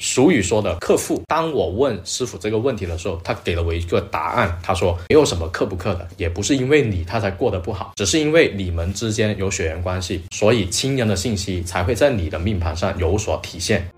[0.00, 13.88] 俗语说的克父，当我问师傅这个问题的时候，他给了我一个答案，他说没有什么克不克的，也不是因为你他才过得不好，只是因为你们之间有血缘关系，所以亲人的信息才会在你的命盘上有所体现。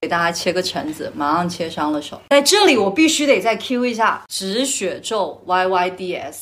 [0.00, 2.20] 给大家切个橙子，马上切伤了手。
[2.30, 6.32] 在这里，我必须得再 Q 一下止血咒 YYDS，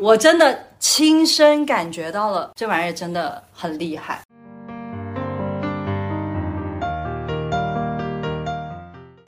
[0.00, 4.22] 我真的亲身感觉到了，这玩意儿真的很厉害。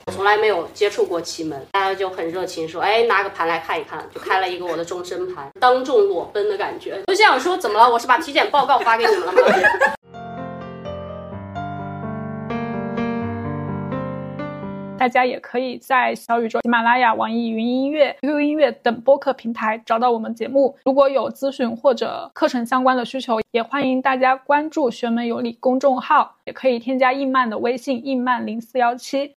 [0.05, 7.01] 我从来没有接触过奇门，大家就很热情说，哎，拿个盘来看一看，就开了一个我的终身盘，当众裸奔的感觉。
[7.07, 7.89] 我想说，怎么了？
[7.89, 9.39] 我是把体检报告发给你们了吗？
[15.01, 20.77] 大家也可以在小宇宙、喜马拉雅、网易云音乐、QQ 音乐等播客平台找到我们节目。
[20.85, 29.33] 如果有咨询或者课程相关的需求，也欢迎大家关注“学门有理”公众号，也可以添加易曼的微信“易曼零四幺七”。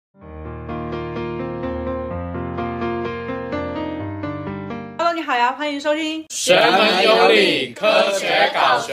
[5.15, 7.87] 你好呀，欢迎收听学门有理，科
[8.19, 8.93] 学搞学。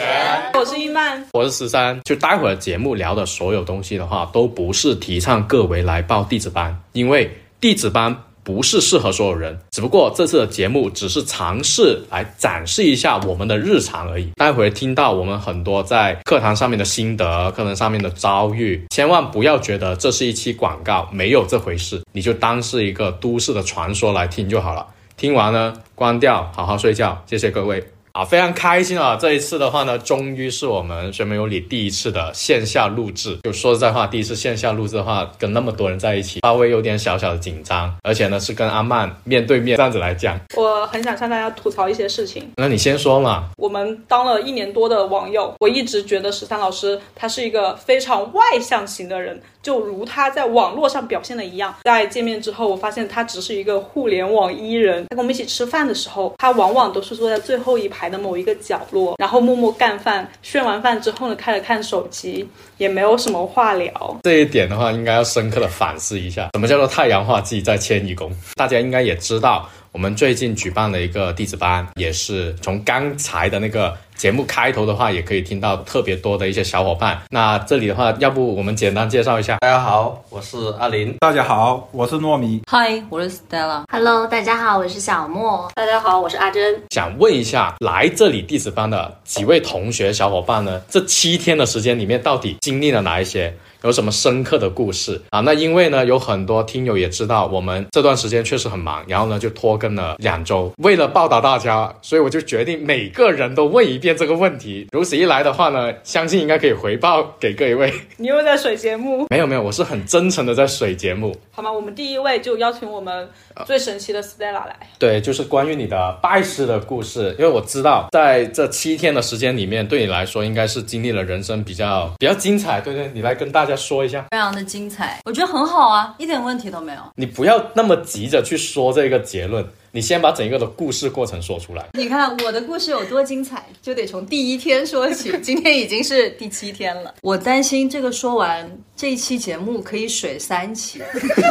[0.53, 1.99] 我是一曼，我是十三。
[2.03, 9.59] 就待会儿节目聊的所有东西的话，都不是提倡各位来报弟子班，因为弟子班不是适合所有人。
[9.71, 14.29] 只不过这次的节目只是尝试来展示一下我们的日常而已。
[14.35, 24.85] 待会儿听到我们很多在课堂上面的心得，课堂上面的遭遇，千万不要觉得这是一期广告，没有这回事，你就当是一个都市的传说来听就好了。
[25.21, 27.21] 听完呢，关掉，好好睡觉。
[27.27, 29.15] 谢谢各位啊，非常开心啊！
[29.15, 33.37] 这一次的话呢，终于是我们学门有理第一次的线下录制。
[33.43, 37.95] 就说实在话，第一次线下录制的话，跟那么多人在一起，稍微有点小小的紧张。
[38.03, 40.37] 而且呢，是跟阿曼面对面这样子来讲。
[40.57, 42.51] 我很想向大家吐槽一些事情。
[42.57, 43.49] 那你先说嘛。
[43.57, 49.41] 我们当了一年多的网友，我一直觉得十三老师他是一个非常外向型的人。
[49.63, 55.03] 就如他在网络上表现的一样，在见面之后，我发现他只是一个互联网伊人。
[55.03, 60.29] 在跟我们一起吃饭的时候，他往往都是坐在最后一排的某一个角落，然后默默干饭。
[60.41, 62.47] 炫完饭之后呢，开始看手机，
[62.77, 64.17] 也没有什么话聊。
[64.23, 68.31] 这一点的话，应该要深刻的反思一下，什么叫做太阳化自己在迁移宫？
[68.55, 73.95] 大家应该也知道，我们最近举办了一个弟子班，也是从刚才的那个。
[74.21, 77.19] 节目开头的话，也可以听到特别多的一些小伙伴。
[77.31, 79.57] 那这里的话，要不我们简单介绍一下。
[79.61, 81.11] 大家好，我是阿林。
[81.19, 82.61] 大家好，我是糯米。
[82.69, 83.81] Hi，我是 Stella。
[83.91, 85.71] Hello，大家好，我是小莫。
[85.73, 86.83] 大家好，我是阿珍。
[86.91, 90.79] 想问一下，来这里弟子班的几位同学小伙伴呢？
[90.87, 93.51] 这七天的时间里面，到底经历了哪一些？
[93.83, 95.39] 有什么深刻的故事啊？
[95.41, 100.71] 那因为呢，有很多听友也知道，我们这段时间确实很忙，然后呢就拖更了两周。
[100.77, 104.87] 为了报答大家，所以我就决定每个人都问一遍这个问题。
[104.91, 107.91] 如此一来的话呢，相信应该可以回报给各位。
[108.17, 109.25] 你又在水节目？
[109.29, 111.35] 没有没有，我是很真诚的在水节目。
[111.51, 111.71] 好吗？
[111.71, 113.27] 我们第一位就邀请我们
[113.65, 114.77] 最神奇的 Stella 来。
[114.99, 122.79] 对，就是关于你的拜师的故事，因为我知道在这七天的时间里面，对你来说应该是经历了人生比较比较精彩。
[122.79, 123.70] 对对，你来跟大家。
[123.71, 126.99] 再说一下，非常的精彩，我觉得很好啊，一点问题都没有。
[127.15, 129.65] 你不要那么急着去说这个结论。
[129.93, 131.89] 你先把整个的故事过程说出来。
[131.93, 135.37] 你看我的故事有多精彩，就得从第一天说起。
[135.43, 141.01] 今天已经是第七天了，我担心这个说完这一期节目可以水三期。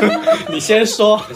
[0.50, 1.20] 你先说。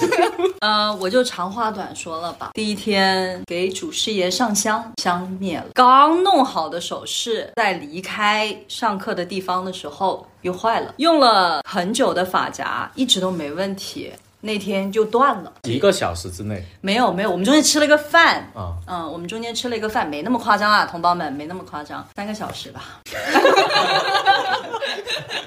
[0.60, 2.53] 呃，我就长话短说了吧。
[2.54, 5.66] 第一天给主师爷上香，香灭了。
[5.75, 10.94] 刚弄好的首饰，在离开上课的地方的时候又坏了。
[10.97, 14.10] 用了很久的发夹，一直都没问题。
[14.44, 23.00] 那天就断了，一个小时之内没有没有，我们中间吃了个饭啊，嗯，我们中间吃了一个饭，没那么夸张啊，同胞们，没那么夸张，三个小时吧。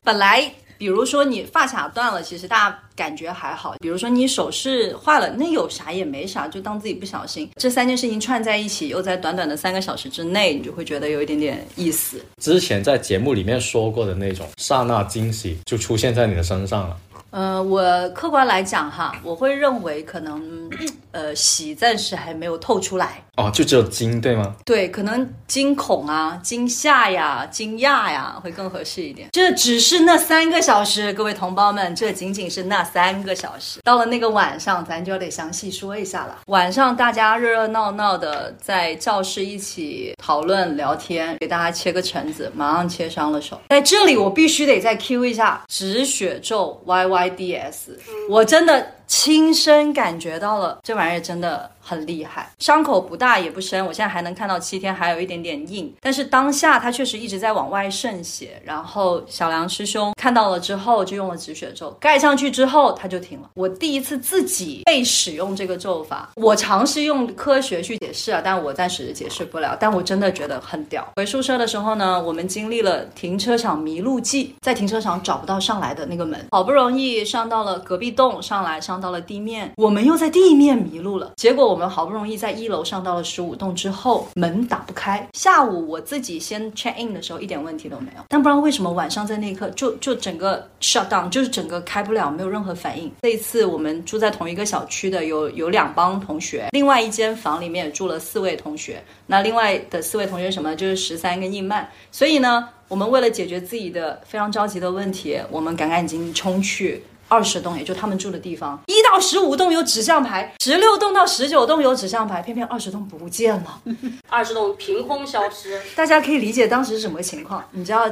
[0.03, 7.49] 本来比如说你发卡断了，其实大家感觉还好，比如说你首饰坏了，那有啥也没啥，就当自己不小心。
[7.55, 12.19] 这三件事情串在一起，又在短短的三个小时之内，你就会觉得有一点点意思。
[12.41, 16.97] 之前在节目里面说过的那种刹那惊喜，就出现在你的身上了。
[17.29, 20.69] 呃，我客观来讲哈，我会认为可能，
[21.11, 23.23] 呃，喜暂时还没有透出来。
[23.35, 24.55] 哦，就只有惊对吗？
[24.65, 29.29] 对，可能惊恐啊、惊吓呀、惊讶呀会更合适一点。
[29.31, 33.79] 这只是那三个小时，各位同胞们，这仅仅是那三个小时。
[33.83, 36.39] 到了那个晚上，咱就得详细说一下了。
[36.47, 43.61] 晚上大家热热闹闹的在教室一起讨论聊天，给大家切个橙子，马上切伤了手。
[43.69, 46.81] 在这里，我必须得再 Q 一下止血咒
[47.17, 47.97] YDS，
[48.29, 51.71] 我真的亲身感觉到了，这玩意儿真的。
[51.87, 58.61] 很厉害，伤口不大也不深，我现在还能看到七天还有一点点硬，但是当下它确实一直在往外渗血。
[58.65, 63.49] 然后小梁师兄看到了之后就用了止血咒，盖上去之后它就停了。
[63.53, 69.77] 我第一次自己被使用这个咒法，我尝试用科学去解释啊，但我暂时解释不了。
[69.79, 71.07] 但我真的觉得很屌。
[71.15, 81.31] 回宿舍的时候呢，我们经历了停车场迷路记，在停车场找不到上来的那个门，好不容易上到了隔壁栋上来，上到了地面，我们又在地面迷路了。
[81.37, 85.27] 结果我们好不容易在一楼上到了十五栋之后，门打不开。
[85.33, 93.11] 下午我自己先 check in 的时候一点问题都没有，但不知道为什么晚上在那一刻就就整个 shut down，就是整个开不了，没有任何反应。
[93.21, 99.03] 这一次我们住在同一个小区的有有两帮同学，另外一间房里面住了四位同学。
[99.27, 107.03] 那另外的四位同学什么就是十三跟印曼，所以呢，我们为了解决自己的非常着急的问题，我们赶赶紧冲去。
[107.27, 113.81] 二十栋，也就他们住的地方，一到十五栋有指向牌，十六栋到十九栋有指向牌，偏偏二十栋不见了，
[114.29, 115.81] 二十栋凭空消失。
[115.95, 117.63] 大家可以理解当时是什么情况？
[117.71, 118.09] 你知道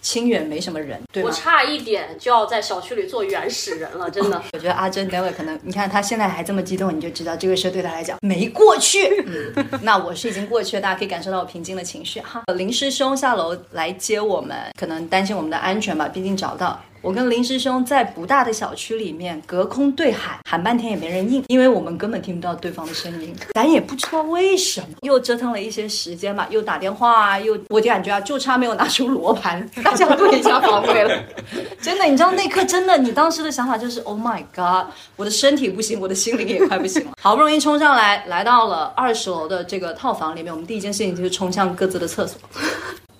[0.00, 1.34] 清远没什么人，对吗我？
[1.34, 4.40] 差一点就要在小区里做原始人了， 真的。
[4.52, 9.24] 我觉得阿珍待会可能，你看她现在还这么激动，你就知道这个事对她来讲没过去。
[9.26, 12.42] 嗯， 那我是已经过去了，大家可以感受到我平静的情绪哈。
[12.54, 16.80] 林师兄下楼来接我们，可能担心我们的安全吧，毕竟找不到。
[17.02, 24.88] 我跟林师兄在不大的小区里面隔空对喊，喊半天也没人应，因为我们根本听不到对方的声音， 咱也不知道为什么。
[25.02, 31.22] 又折腾了一些时间吧，又打电话啊，又我就感觉啊，就差没有拿出罗盘， 大家都已经防卫了。
[31.80, 37.12] 真的，你知道那刻真的，你当时的想法就是，Oh my god，我的身体不行，我的心灵也快不行了。
[37.20, 42.40] 好不容易冲上来，来到了二十楼的这个套房里面，我们第一件事情就是冲向各自的厕所。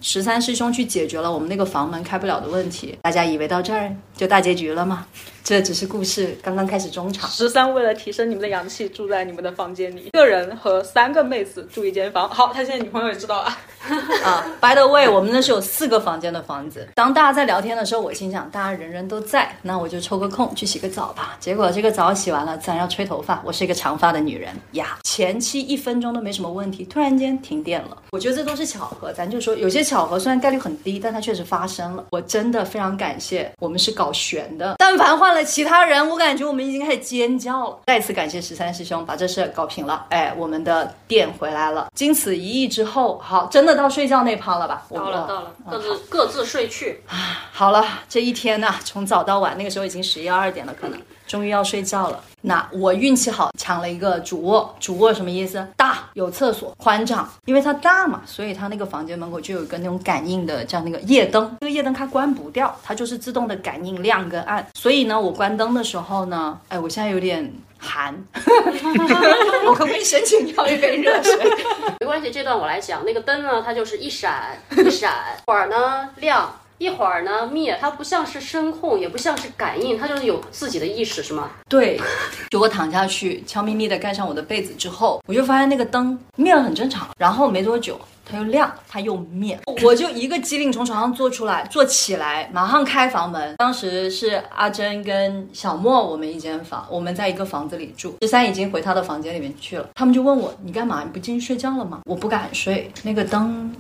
[0.01, 5.07] 十三师兄去解决了我们那个房门开不了的问题，大家以为到这儿就大结局了吗？
[5.47, 7.31] 这只是故事刚刚开始中场。
[7.31, 12.29] 十三为了提升你们的阳气，住在你们的房间里，一个人和三个妹子住一间房。
[12.29, 13.57] 好，他现在女朋友也知道了。
[14.25, 16.89] 啊，By the way，我们那是有四个房间的房子。
[16.97, 21.37] 当大家在聊天的时候，我心想，大家人人都在，那我就抽个空去洗个澡吧。
[21.39, 23.41] 结果这个澡洗完了，自然要吹头发。
[23.45, 27.97] 我是一个长发的女人呀，前期一分钟都没什么问题，突然间停电了。
[28.11, 32.05] 我觉得这都是巧合，咱就说有些巧合虽然概率很低，但它确实发生了。
[32.11, 34.75] 我真的非常感谢，我们是搞玄的。
[34.79, 37.79] 但凡换了其他人，我感觉我们已经开始尖叫了。
[37.87, 41.89] 再次感谢十三师兄把这事搞平了，哎，我们的店回来了。
[41.95, 44.83] 经此一役之后，好，真的到睡觉那趴了吧？
[44.91, 47.03] 到了，到了，嗯各自各自睡去。
[47.53, 52.23] 好了，这一天呢、从早到晚，那个时候已经十一二点了，可能终于要睡觉了。
[52.41, 54.73] 那我运气好，抢了一个主卧。
[54.79, 55.67] 主卧什么意思？
[55.77, 57.29] 大，有厕所，宽敞。
[57.45, 61.57] 因为它大嘛，所以它那个房间门口就有一个那种感应的，叫那个夜灯。
[61.61, 64.65] 这个夜灯它关不掉，它就是自动的感应亮跟暗。
[64.75, 68.15] 所以呢，我关灯的时候呢，哎，我现在有点寒，
[69.67, 71.37] 我可不可以申请要一杯热水？
[71.99, 73.05] 没关系，这段我来讲。
[73.05, 77.77] 那个灯呢，它就是一闪一闪，一会儿呢亮，一会儿呢灭。
[77.81, 81.51] 它不像是声控，也不像是感应，它就是有自己的意识，是吗？
[81.69, 82.01] 对，
[82.51, 93.55] 就我躺下去，悄咪咪的盖上我的被子之后，我就发现那个灯灭了很正常，然后没多久它又亮，它又灭，我就一个机灵从床上坐出来，坐起来，马上开房门。
[93.57, 101.03] 当时是阿珍跟小莫我们一间房，我们在一个房子里住，十三已经回他的房间里面去了，他们就问我你干嘛？
[101.05, 102.01] 你不进去睡觉了吗？
[102.05, 103.73] 我不敢睡，那个灯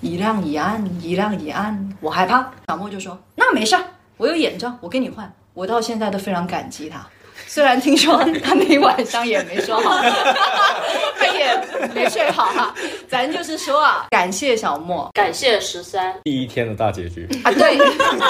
[0.00, 2.50] 一亮一暗，一亮一暗，我害怕。
[2.68, 3.84] 小莫就说那没事儿，
[4.16, 5.30] 我有眼罩，我跟你换。
[5.52, 7.06] 我到现在都非常感激他。
[7.52, 10.00] 虽然听说他那一晚上也没说好，
[11.18, 11.60] 他也
[11.92, 12.72] 没睡好哈。
[13.08, 15.10] 咱就是说啊，感谢小莫。
[15.12, 17.76] 感谢十三，第一天的大结局，啊，对，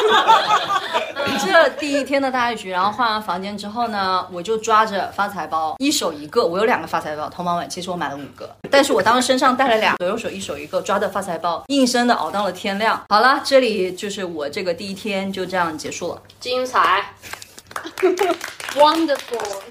[1.44, 12.98] 这第一天的大结局，然后换完房间之后呢，我就抓着发财包，一手一个，我有两个发财包，同胞们，其实我买了五个，但是我当时身上带了俩，左右手一手一个，抓着发财包，硬生的熬到了天亮。
[13.10, 17.12] 好了，这里就是我这个第一天就这样结束了，精彩。
[18.76, 19.62] Wonderful，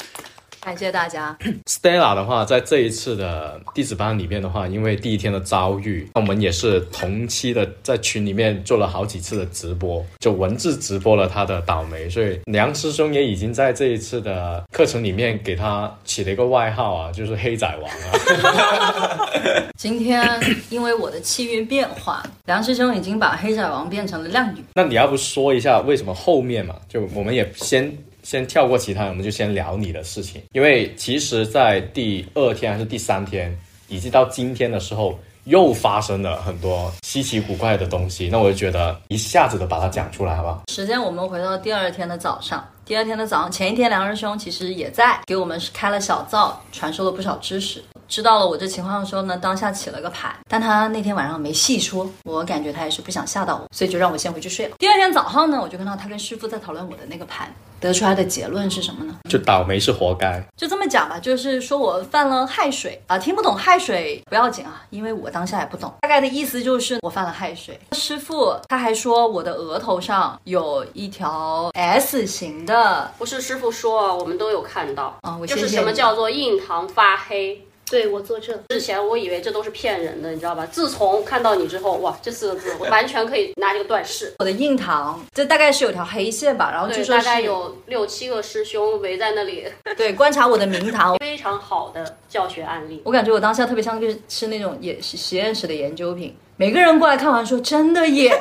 [0.62, 1.38] 感谢大家。
[1.66, 19.30] Stella 的话，在这一次的弟子班里面的话，因为第一天的遭遇，我们也是同期的，在群里面做了好几次的直播，就文字直播了他的倒霉，所以梁师兄也已经在这一次的课程里面给他起了一个外号啊，就是黑仔王啊。
[19.78, 20.28] 今天
[20.70, 24.62] 因为我的气运变化，梁师兄已经把黑仔王变成了靓女。
[24.74, 26.76] 那你要不说一下为什么后面嘛？
[26.90, 27.98] 就我们也先
[28.30, 30.40] 先跳过其他人，我们就先聊你的事情。
[30.52, 33.58] 因为其实，在第二天还是第三天，
[33.88, 40.62] 以及到今天的时候，又发生了很多稀奇古怪的东西，那我就觉得一下子的把它讲出来，好不好？
[40.72, 47.84] 时间我们回到第二天的早上，第二天的早上，前一天梁师兄其实也在给我们开了小灶，传授了不少知识。
[48.08, 54.76] 知道了我这情况的时候呢，当下起了个盘，但他那天晚上没细说，我感觉他也是不想吓到我，所以就让我先回去睡了。
[54.78, 59.16] 第二天早上呢，我就看到他跟师傅在讨论我的那个盘，得出来的结论是什么呢？
[59.30, 60.44] 就倒霉是活该。
[60.56, 65.94] 就这么讲吧，就是说我犯了亥水啊，听不懂亥水不要紧啊，因为我当下也不懂。
[66.02, 67.80] 大概的意思就是我犯了亥水。
[67.94, 77.62] 师傅他还说我的额头上有一条 S 型的，不是师傅说，我们都有看到啊我就是什么叫做印堂发黑。
[77.90, 80.66] 对我做这之前，我以为这都是骗人的，你知道吧？
[80.66, 84.34] 自从看到你之后，哇，这四个字我完全可以拿这个断事。
[84.40, 89.66] 我的印堂，这大概是有条黑线吧，然后据，说是大概有六七个师兄围在那里，
[89.98, 91.18] 对观察我的明堂。
[91.20, 93.02] 非常好的教学案例。
[93.06, 98.38] 我感觉我当下特别像就是是那种也实验室的研究品，每个人过来看完说真的耶，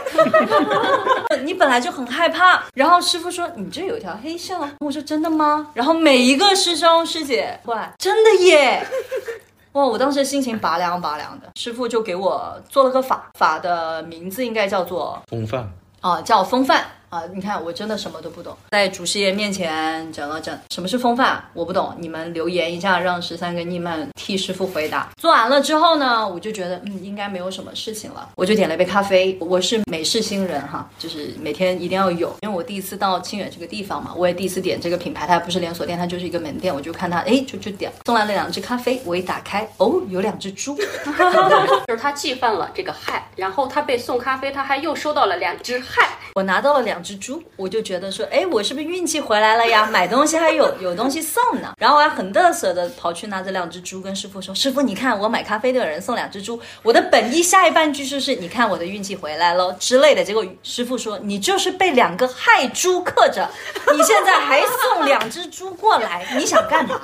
[1.44, 5.68] 你本来就很害怕，然后师傅说你这有一条黑线哦，我说真的吗？
[5.72, 8.84] 然后每一个师兄师姐过来真的耶。
[9.72, 9.84] 哇！
[9.84, 15.70] 我当时心情拔凉拔凉的，师傅就给我做了个法，法的名字应该叫做风范，
[16.00, 17.22] 啊，叫风范啊！
[17.32, 25.08] 你看，我真的什么都不懂，在祖师爷面前讲了讲什么是风范，我不懂，你们留言一下，让十三跟逆曼替师傅回答。
[25.16, 29.36] 做完了之后呢，我就觉得嗯，应该没有什么事情了，我就点了一杯咖啡。
[29.40, 40.76] 我是美式新人哈，就是每天一定要有，因为我第一次到清远这个地方嘛，我也第一次点这个品牌，它不是连锁店，它就是一个门店，我就看它，哎，就就点，送来了两只咖啡，我一打开，哦，有两只猪
[41.86, 46.06] 就是他既犯了这个害，然后他被送咖啡，他还又收到了两只害。
[46.38, 49.88] 我拿到了两只猪，我就觉得说，哎，我是不是运气回来了呀？
[49.90, 51.72] 买东西还有有东西送呢。
[51.80, 60.22] 然后我还很嘚瑟的跑去拿着两只猪，跟师傅说：“师傅，你看我买咖啡的人送两只猪。”我的本意下一半句就是：“你看我的运气回来喽”之类的。
[60.22, 63.50] 结果师傅说：“你就是被两个害猪克着，
[63.92, 67.00] 你现在还送两只猪过来，你想干嘛？”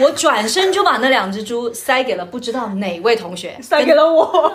[0.00, 4.52] 我转身就把那两只猪塞给了不知道哪位同学，塞给了我。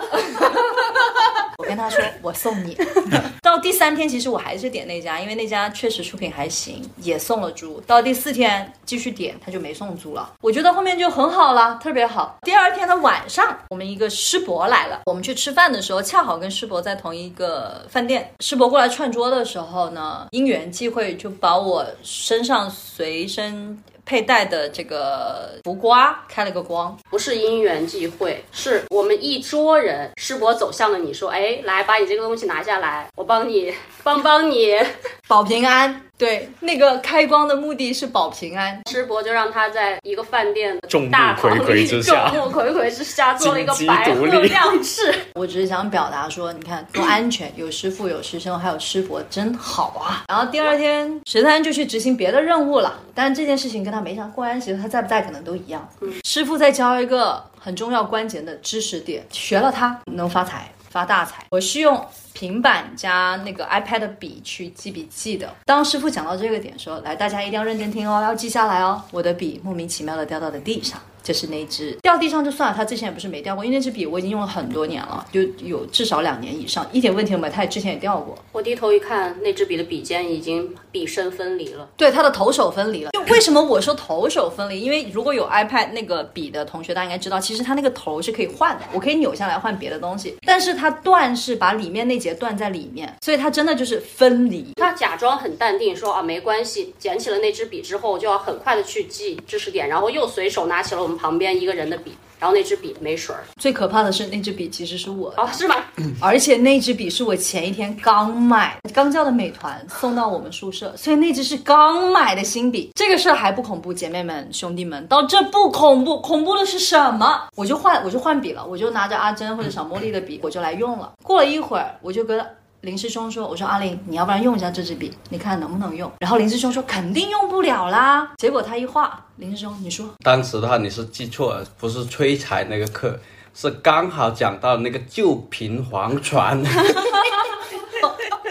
[1.58, 2.76] 我跟他说我送你。
[3.42, 7.80] 到第三天，其实我还是点那家，因为那家确实出品还行，也送了猪。
[7.86, 10.34] 到第四天继续点，他就没送猪了。
[10.40, 12.36] 我觉得后面就很好了，特别好。
[12.42, 18.32] 第二天的晚上，我们一个师伯来了，我们去吃饭的时候，恰好跟师伯在同一个饭店。
[18.40, 23.82] 师伯过来串桌的时候呢，因缘际会就把我身上随身。
[24.06, 34.74] 佩戴的这个浮瓜开了个光，不是因缘际会，是我们一桌人，师伯走向了你说，哎，来把你这个东西拿下来，我帮你帮帮你，
[35.26, 36.05] 保平安。
[36.18, 38.80] 对，那个开光的目的是保平安。
[38.90, 45.14] 师伯就让他在一个饭店的众目大堂里睽睽之下众目睽睽之下做了一个白鹤亮翅。
[45.34, 50.24] 我只是想表达说，你看多安全，有师傅，有师兄，还有师伯，真好啊。
[50.28, 55.86] 然后第二天，十三就去执行别的任务了，但这件事情跟他没啥关系，他在不在可能都一样。
[56.24, 60.70] 师傅在教一个很重要关键的知识点，学了它能发财。
[60.88, 61.44] 发大财！
[61.50, 62.02] 我是用
[62.36, 65.50] 平板加那个 iPad 笔去记笔记的。
[65.64, 71.00] 当师傅讲到这个点说：“来，大家一定要认真听哦，要记下来哦。”我的笔莫名其妙的掉到了地上。
[71.22, 77.52] 就是那支掉地上就算了，它之前也不是没掉过，因为那支笔我已经用了很多年了，就有至少两年以上，一点问题都没有。
[77.52, 81.86] 它也之前也掉过，我低头一看，那支笔的笔尖已经笔身分离了。
[81.94, 83.10] 对，它的头手分离了。
[83.12, 84.80] 就为什么我说头手分离？
[84.80, 90.34] 因为如果有 iPad 那个笔的同学，大家应该知道，其实它那个头是可以换的，我可以扭下来换别的东西。
[90.46, 94.72] 但是它断是把里面那节断在里面，所以它真的就是分离。
[94.76, 103.42] 他假装很淡定说啊没关系，捡起了那支笔之后，就要很快的去记知识点，然后又随手拿起了我们旁边一个人的笔，然后那支笔没水儿。
[103.60, 105.76] 最可怕的是那支笔其实是我的，哦，是吗？
[106.20, 112.90] 而且那支笔是我前一天刚买，刚叫的美团送到我们宿舍，所以那支是刚买的新笔。
[112.94, 117.48] 这个事儿还不恐怖，姐妹们、兄弟们，到这不恐怖，恐怖的是什么？
[117.56, 121.12] 我就换，我就换笔了，我就拿着阿珍或者小茉莉的笔，我就来用了。
[121.22, 122.44] 过了一会儿，我就跟
[122.86, 133.18] 林师兄说：“我说阿玲，你要不然用一下这支笔，你看能不能用？”然后林师兄说：“肯定用不了啦。”结果他一画，林师兄你说当时的话你是记错了，不是催财那个课，
[133.52, 136.38] 是刚好讲到那个旧瓶黄泉，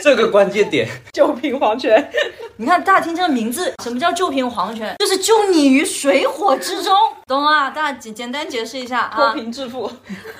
[0.06, 0.88] 这个关键点。
[1.12, 2.12] 九瓶黄泉，
[2.58, 4.96] 你看，大家听这个名字，什么叫救贫黄泉？
[5.00, 6.94] 就是救你于水火之中，
[7.26, 7.72] 懂啊？
[7.72, 9.34] 大家简简单解释一下啊脱啊。
[9.34, 9.92] 贫致富。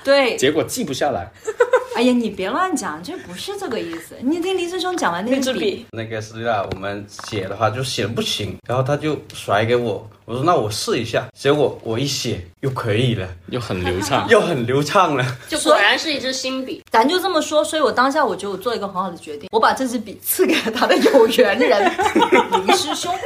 [0.04, 1.28] 对，结果记不下来。
[1.96, 4.16] 哎呀，你别乱讲，这不是这个意思。
[4.20, 15.26] 你听黎志兄讲完那那支个笔，那个资料我们写的话就写的不行，然后他就甩给我，我说那我试一下，结果我一写又可以了，又很流畅，又很流畅了。
[15.48, 16.84] 就果然是一支新笔。
[16.92, 17.64] 咱就这么说。
[17.64, 21.92] 所以我当下我就做了一个很好的决定，我把这支笔赐给了他的有缘人
[22.68, 23.18] 林师兄。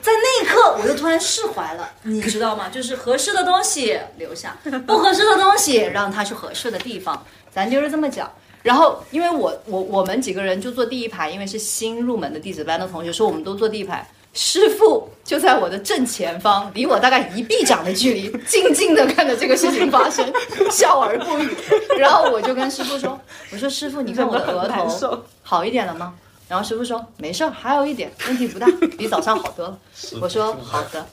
[0.00, 2.68] 在那一刻，我就突然释怀了，你知道吗？
[2.68, 7.26] 就是合适的东西留下，不合适的东西让他去合适的地方。
[7.50, 8.30] 咱就是这么讲。
[8.62, 14.08] 然后，因为我我我们几个人就坐第一排，因为是新入门的弟子班的同学，说我们都坐第一排。
[14.34, 20.30] 师傅就在我的正前方，离我大概一臂掌的距离，静静的看着这个事情发生，
[20.70, 21.56] 笑而不语。
[21.96, 23.18] 然后我就跟师傅说
[23.52, 26.12] ：“我说师傅，你看我的额头 好一点了吗？”
[26.46, 28.66] 然后师傅说：“没事儿，还有一点，问题不大，
[28.98, 29.78] 比早上好多了。”
[30.20, 31.06] 我说：“好的。”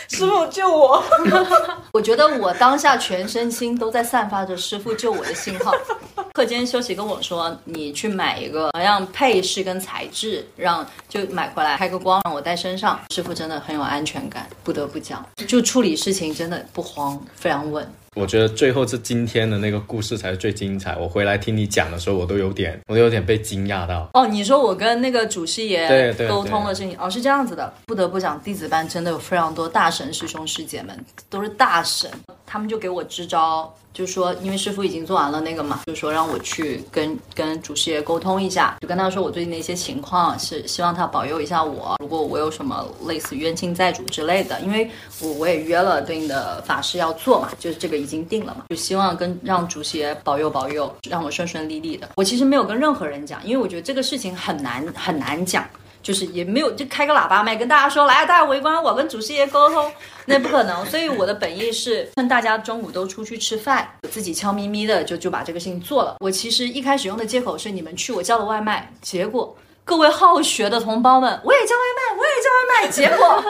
[0.08, 1.02] 师傅救我！
[1.92, 5.72] 我觉得我当下全身心都在散发着师傅救我的信号。
[6.34, 13.00] 课间休息跟我说，你去买一个，让配饰跟材质，让就买回来开个光，让我戴身上。
[13.10, 17.90] 师傅真的很有安全感，不得不讲，就处理事情真的不慌，非常稳。
[18.16, 20.96] 我觉得最后是今天的那个故事才是最精彩。
[20.96, 24.08] 我回来听你讲的时候，我都有点，我都有点被惊讶到。
[24.14, 27.72] 哦，你说我跟那个祖师对爷对沟通的事情，哦，是这样子的。
[27.86, 32.10] 不得不讲，弟子班真的有非常多大神师兄师姐们，都是大神，
[32.50, 44.90] 他们就给我支招，就说因为师傅已经做完了那个嘛，就说让我去跟跟祖师爷沟通一下，就跟他说我最近的一些情况，是希望他保佑一下我，如果我有什么类似冤亲债主之类的，因为
[45.20, 52.08] 我我也约了对应的法事要做嘛，就是这个已经定了嘛，就希望跟让祖师爷保佑保佑，让我顺顺利利的。
[52.16, 55.62] 我其实没有跟任何人讲，因为我觉得这个事情很难很难讲。
[56.08, 59.92] 就是也没有就开个喇叭麦跟大家说，来大家围观，我跟祖师爷沟通，
[60.24, 60.82] 那不可能。
[60.86, 66.16] 所以我的本意是趁大家中午都出去吃饭，我自己悄咪咪的就就把这个事情做了。
[66.20, 73.44] 我其实一开始用的借口是你们去我叫了外卖，结果各位好学的同胞们，我也叫外卖，我也叫外卖，结果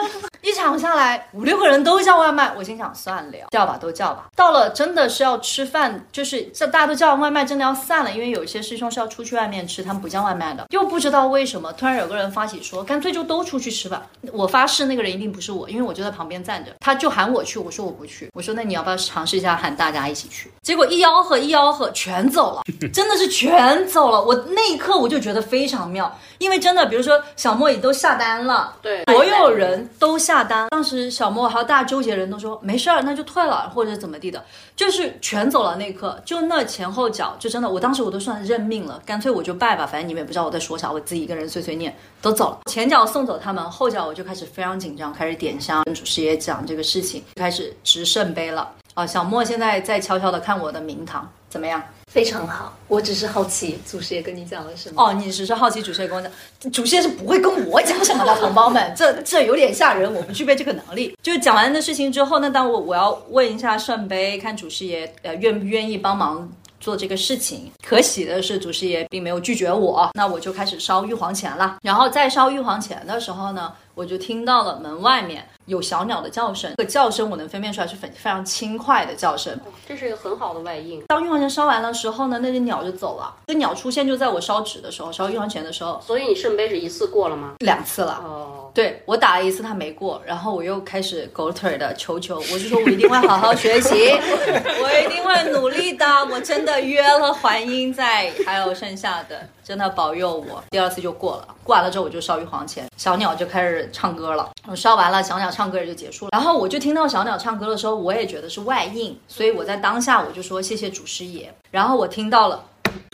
[0.49, 4.25] 一场下来五六个人都叫外卖，我心想算了，叫吧都叫吧。
[4.35, 10.65] 到了真的是要吃饭，就是这大家都叫完外卖，真的要散了，因为有些师兄是要出去外面吃，他们不叫外卖的。
[10.69, 14.07] 又不知道为什么，突然有个人发起说，干脆就都出去吃吧。
[14.33, 20.51] 我发誓那个人一定不是我，因为我就在旁边站着，他就喊我去，我说我不去，我说那你要不要尝试一下喊大家一起去？
[20.63, 24.19] 结果一吆喝一吆喝全走了，真的是全走了。
[24.21, 30.67] 我那一刻我就觉得非常妙，因为真的，比如说小莫也都下单了，对，所有人都下单。
[30.69, 34.43] 当时小莫还有大家纠结人都说没事儿，那就退了或者怎么地的，
[34.75, 42.59] 就是全走了那一刻，就那前后脚，就真的，我当时我都算认命了，干脆我就拜吧，反正你们也不知道我在说啥，我自己一个人碎碎念，都走了。
[42.71, 48.71] 前脚送走他们，后脚我就开始非常紧张，开始点香，跟主持也讲这个事情，开始执圣杯了。
[48.93, 51.83] 啊，小莫现在在悄悄的看我的名堂，怎么样？
[52.09, 52.75] 非常好。
[52.87, 55.01] 我只是好奇，祖师爷跟你讲了什么？
[55.01, 61.15] 哦，你只是好奇祖师爷跟我讲，主持人是不会跟我讲什么的，同胞们，这这有点吓人，我不具备这个能力。
[61.21, 66.49] 就是讲完的事情之后，那当我我要问一下圣杯，看祖师爷呃愿不愿意帮忙。
[66.81, 71.75] 做这个事情，可喜的是祖师爷并没有拒绝我，那我就开始烧玉皇钱了。
[71.81, 79.59] 然后在烧玉皇钱的时候呢，我就听到了门外面有小鸟的叫声，这个叫声我能分辨出来是非非常轻快的叫声。
[79.85, 81.03] 这是一个很好的外应。
[81.07, 83.35] 当玉皇钱烧完了时候呢，那只鸟就走了。
[83.47, 87.55] 这鸟出现就在我烧纸的时候，烧玉皇钱的时候，所以你圣杯是一次过了吗？
[87.59, 88.21] 两次了。
[88.23, 93.91] 哦，对我打了一次，他没过，然后我又开始狗腿的求求，我就说我一定会好好学习，
[94.81, 100.63] 我一定会努力的，我真的约了还音在，还有剩下的，真的保佑我。
[100.69, 106.29] 第二次就过了，过完了之后我就烧玉皇钱，小鸟就开始唱歌了，我烧完了，小鸟唱歌也就结束了。
[106.31, 111.53] 然后我就听到小鸟唱歌的时候，我也觉得是外应，所以我在当下我就说谢谢祖师爷。
[111.71, 112.65] 然后我听到了。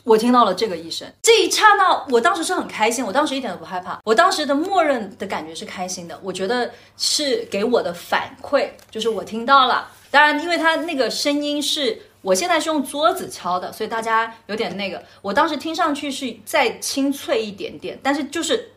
[0.06, 9.90] 我听到了这个一声，这一刹那，我当时是很开心，我当时一点都不害怕，我当时的默认的感觉是开心的，我觉得是给我的反馈，就是我听到了。
[10.12, 18.70] 当然，因为它那个声音是我现在是用桌子敲的，所以大家有点那个，我当时听上去是再清脆一点点，但是就是。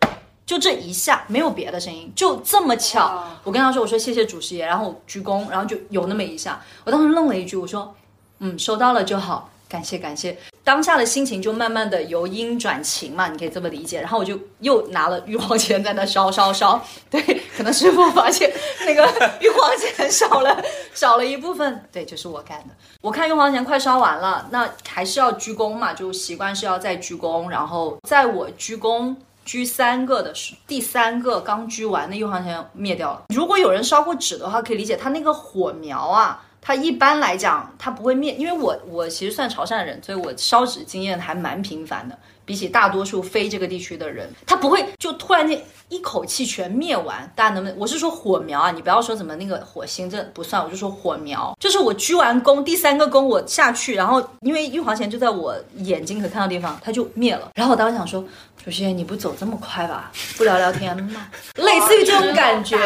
[0.48, 3.22] 就这一下，没有别的声音，就这么巧。
[3.44, 6.58] 我跟他说：“我说谢谢主师爷。”然后我鞠躬，然后就有那么一下。
[6.84, 7.94] 我当时愣了一句，我说
[8.40, 14.00] ：“嗯，收到了就好，感谢感谢。”当下的心情就慢慢的由阴转晴嘛，你可以这么理解。
[14.00, 17.20] 然后我就又拿了玉皇钱在那烧烧烧，对，
[17.54, 18.50] 可能师傅发现
[18.86, 19.04] 那个
[19.40, 20.62] 玉皇钱少了
[20.94, 22.68] 少了一部分，对，就是我干的。
[23.02, 27.48] 我看玉皇钱快烧完了，那还是要鞠躬嘛，就习惯是要再鞠躬。
[27.48, 29.14] 然后在我鞠躬
[29.48, 33.22] 狙三个的时，第三个刚狙完，那玉皇前灭掉了。
[33.34, 36.44] 如果有人烧过纸的话，可以理解它那个火苗啊。
[36.60, 42.18] 它一般来讲，它不会灭，因为我我其实算潮汕人，所以我烧纸经验还蛮频繁的。
[42.44, 47.30] 比起大多数非这个地区的人，他不会就突然间一口气全灭完。
[47.36, 47.78] 大家能不能？
[47.78, 57.50] 我是说火苗啊，你不要说怎么那个火星这不算，我就说火苗，就是我鞠完躬，第三个躬我下去，然后因为玉皇前就在我眼睛可看到地方，它就灭了。
[57.54, 58.24] 然后我当时想说，
[58.68, 60.12] 主席你不走这么快吧？
[60.36, 61.26] 不聊聊天吗？
[61.56, 62.76] 类似于这种感觉。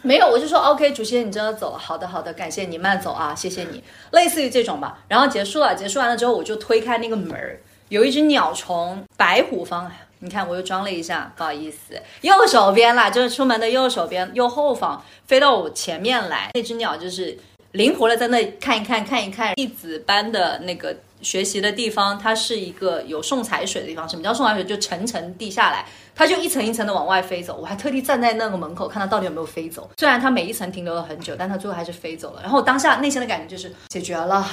[0.00, 3.84] 没有，我就说 OK，主席你真的走了，好的好的，感谢你慢走啊，谢谢你。
[4.12, 5.00] 类似于这种吧。
[5.06, 7.60] 然后结束了，结束完了之后，我就推开那个门儿。
[7.90, 16.48] 有一只鸟从白虎方，你看我又装了一下，不好意思，右手边啦，就是出门的右手边右后方飞到我前面来。
[16.54, 17.36] 那只鸟就是
[17.72, 24.08] 灵活的在那看一看，看一看弟子般的那个学习的地方，它是一个有送财水的地方。
[24.08, 24.64] 什么叫送财水？
[24.64, 27.58] 就层层递下来，它就一层一层的往外飞走。
[27.60, 29.88] 我还特地站在那个门口看它到底有没有飞走。
[29.96, 32.42] 虽然它每一层停留了很久，但它最后还是飞走了。
[32.42, 34.46] 然后当下内心的感觉就是解决了。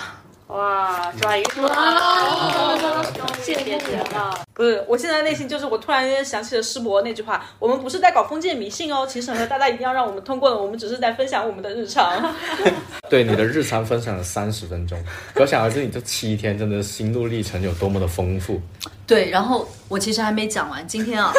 [0.47, 3.03] 哇，转移了，
[3.41, 4.44] 谢谢姐了。
[4.55, 12.33] 不是，我现在内心就是我突然间想起了师伯那句话：我们不是在搞封建迷信哦，请审核大家一定要让我们通过的，我们只是在分享我们的日常。
[13.09, 14.97] 对你的日常分享了三十分钟，
[15.33, 18.61] 可想而知你这七天真的心路历程有多么的丰富。
[19.05, 21.31] 对，然后我其实还没讲完，今天啊，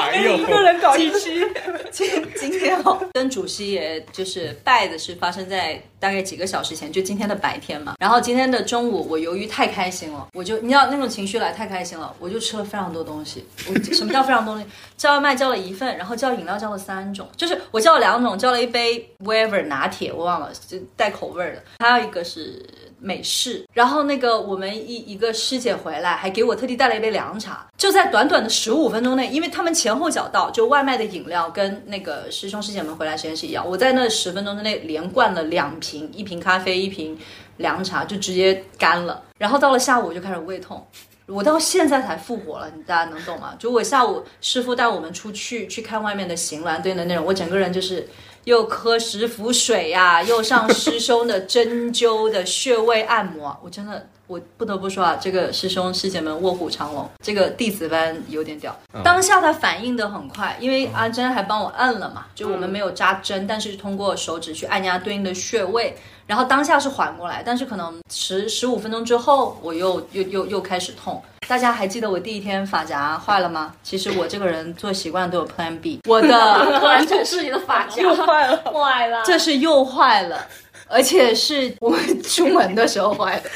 [0.00, 1.40] 还有一个人搞一期，
[1.92, 7.94] 今今天哦，跟主席也就是拜的是发生在大概几个小时前，就今天的白天嘛。
[8.00, 13.44] 然后今天的中午，我由于太开心了，我就你知道那种情绪来太开心了，我就吃了非常多东西。
[13.68, 14.68] 我什么叫非常多东西？
[14.96, 22.64] 叫外卖叫了一份，然后叫饮料叫了三种，就是我叫了两种，叫了一杯 whatever 拿铁，我忘了，就带口味的，还有一个是。
[23.04, 27.66] 美式，然后那个我们一一个师姐回来，还给我特地带了一杯凉茶。
[27.76, 33.68] 就在短短的十五分钟内，因为他们前后脚到，就外卖的饮料跟那个师兄师姐们回来时间是一样。
[33.68, 37.18] 我在那十分钟之内连灌了两瓶，一瓶咖啡，一瓶
[37.56, 39.22] 凉茶，就直接干了。
[39.38, 40.86] 然后到了下午我就开始胃痛，
[41.26, 43.54] 我到现在才复活了，你大家能懂吗？
[43.58, 48.08] 就我下午师傅带我们出去去看外面的行鸾队的那种，我整个人就是。
[48.44, 58.76] 又喝食符水呀，又上师兄的针灸的穴位按摩，我真的，我不得不说啊，这个师兄师姐们卧虎藏龙，这个弟子班有点屌。
[59.04, 65.96] 当下他反应的很快，因为阿珍还帮我按了嘛，就我们没有扎针，但是通过手指去按压对应的穴位，
[66.32, 71.22] 然后当下是缓过来，但是可能十十五分钟之后，我又又又又开始痛。
[71.46, 73.74] 大家还记得我第一天发夹坏了吗？
[73.82, 76.00] 其实我这个人做习惯都有 Plan B。
[76.08, 76.28] 我的
[76.80, 80.46] 突然就是你的发夹又坏了， 坏了，这是又坏了，
[80.88, 83.50] 而且是我出门的时候坏的。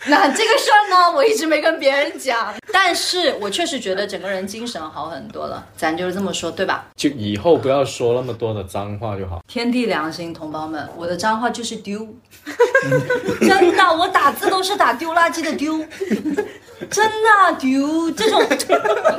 [0.08, 5.62] 那这个事儿呢，我一直没跟别人讲，但是我确实觉得整个人精神好很多了。
[5.76, 6.86] 咱就是这么说，对吧？
[6.96, 9.42] 就以后不要说那么多的脏话就好。
[9.46, 12.08] 天地良心，同胞们，我的脏话就是丢，
[13.40, 15.84] 真的，我打字都是打丢垃圾的丢。
[16.90, 18.40] 真的丢这种，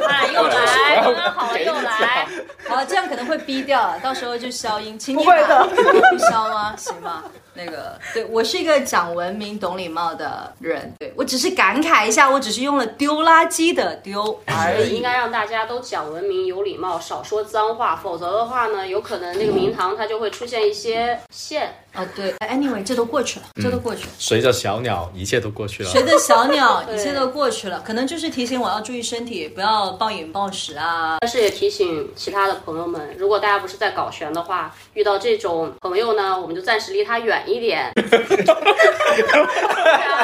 [0.09, 2.27] 哎，又来，刚刚好又来，
[2.67, 5.69] 好，这样可能会逼掉，到时候就消音，请你不会的，
[6.11, 6.73] 不消吗？
[6.75, 14.95] 行吗，那个，对我是一个讲文明、懂礼貌的人，对我只是感慨一下，我只是用了丢垃圾的丢而已。
[14.95, 21.73] 应该让大家都讲文明、有礼貌，少说脏话，否则的话呢，有可能那个明堂它就会出现一些线。
[21.93, 24.11] 啊，对，Anyway，这都过去了，这都过去了。
[24.17, 25.89] 随着小鸟，一切都过去了。
[25.89, 27.83] 随着小鸟， 一切都过去了。
[27.85, 31.17] 可能就是提醒我要注意身体，不要暴饮暴食啊。
[31.19, 37.91] 但是也提醒其他的朋友们，如果大家不是在搞玄的话，遇到这种朋友呢，我们就暂时离他远一点。
[37.93, 38.09] 不 然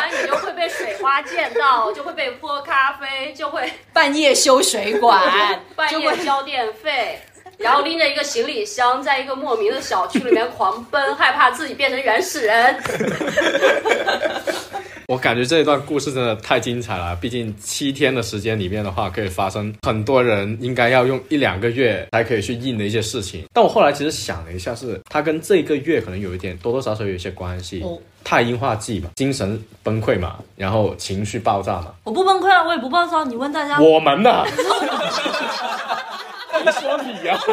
[0.10, 5.22] 你就会被水花溅到，就会被泼咖啡，就会半夜修水管，
[5.76, 7.22] 半夜交电费。
[7.58, 12.78] 然后拎着一个行李箱，在一个莫名的小区里面狂奔，害怕自己变成原始人。
[15.08, 23.46] 我感觉这一段故事真的太精彩了，毕竟七天的时间里面的话，可以发生很多人应该要用一两个月才可以去应的一些事情。
[23.54, 27.86] 但我后来其实想了一下，是它跟这个月可能有一点多多少少有一些关系。
[28.26, 31.94] 太阴化剂嘛，精神崩溃嘛，然后情绪爆炸嘛。
[32.04, 33.24] 我不崩溃啊，我也不暴躁。
[33.24, 34.44] 你问大家，我们呢？
[36.66, 37.38] 你说你呀，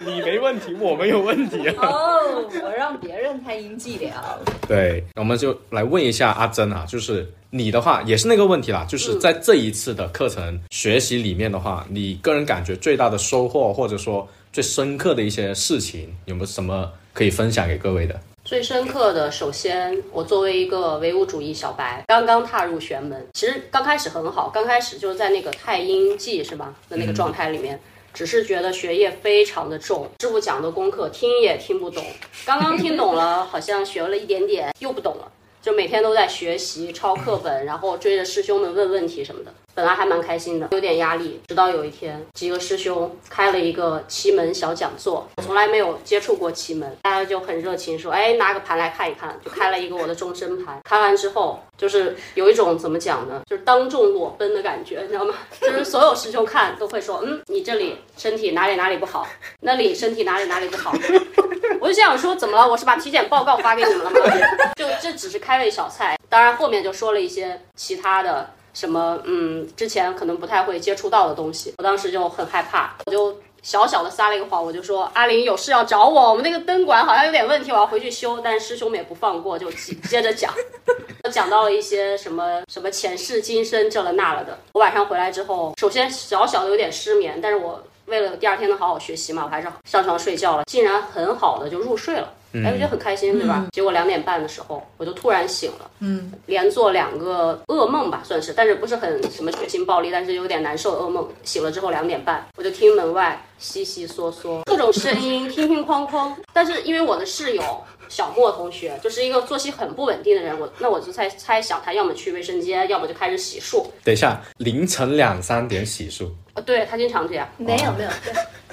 [0.00, 1.74] 你没问题，我没有问题啊。
[1.86, 4.40] 哦，我让别人太阴气了。
[4.66, 18.18] 对，我们就来问一下阿珍啊，就是你的话也是那个问题啦，就是在这一次的课程学习里面的话，你个人感觉最大的收获，或者说最深刻的一些事情，有没有什么可以分享给各位的？
[18.48, 27.78] 最深刻的，首先我作为一个唯物主义小白，刚刚踏入玄门，其实刚开始很好，刚开始就是在那个太阴记是吧的那个状态里面。
[28.14, 32.02] 只是觉得学业非常的重，师傅讲的功课听也听不懂，
[32.46, 35.30] 刚刚听懂了，好像学了一点点，又不懂了，
[35.60, 39.52] 就每天都在学习抄课本，然后追着师兄们问问题什么的。
[39.78, 41.40] 本来还蛮开心的，有点压力。
[41.46, 50.80] 直到有一天，几个师兄开了一个奇门小讲座，我从来没有接触过奇门，大家就很热情说：“哎，拿个盘来看一看。”就开了一个我的终身盘。
[50.82, 55.32] 看完之后，就是有一种怎么讲呢，就是当众裸奔的感觉，你知道吗？
[55.62, 59.28] 就是所有师兄看都会说：“嗯，你这里身体哪里哪里不好，
[59.60, 60.92] 那里身体哪里哪里不好。
[61.80, 62.68] ”我就想说，怎么了？
[62.68, 64.18] 我是把体检报告发给你们了吗？
[64.74, 68.50] 就这只是开胃小菜，当然后面就说了一些其他的。
[68.78, 78.38] 什么嗯，之前可能不太会接触到的东西，我当时就很害怕，我就小小的撒了一个谎，我就说阿林有事要找我，我们那个灯管好像有点问题，我要回去修。
[78.38, 79.68] 但师兄们也不放过，就
[80.08, 80.54] 接着讲，
[81.32, 84.56] 讲到了一些什么什么前世今生这了那了的。
[84.74, 92.32] 我晚上回来之后，首先小小的有点失眠，但是我为了第二天能好好学习嘛，我还是上床睡觉了，竟然很好的就入睡了。
[92.54, 93.66] 哎，我觉得很开心，对吧？
[93.72, 101.28] 结果两点半的时候，我就突然醒了，嗯，连做两个噩梦吧，算是，但是不是很什么血腥暴力，但是有点难受的噩梦。
[101.44, 106.32] 醒了之后两点半，我就听门外悉悉嗦嗦各种声音，乒乒哐哐。
[106.52, 107.62] 但是因为我的室友
[108.08, 113.84] 小莫同学就是一个作息很不稳定的人，我那我就猜猜想他要么去卫生间，要么就开始洗漱。
[114.02, 116.30] 等一下，凌晨两三点洗漱？
[116.54, 117.46] 呃，对他经常这样。
[117.58, 118.10] 没有没有。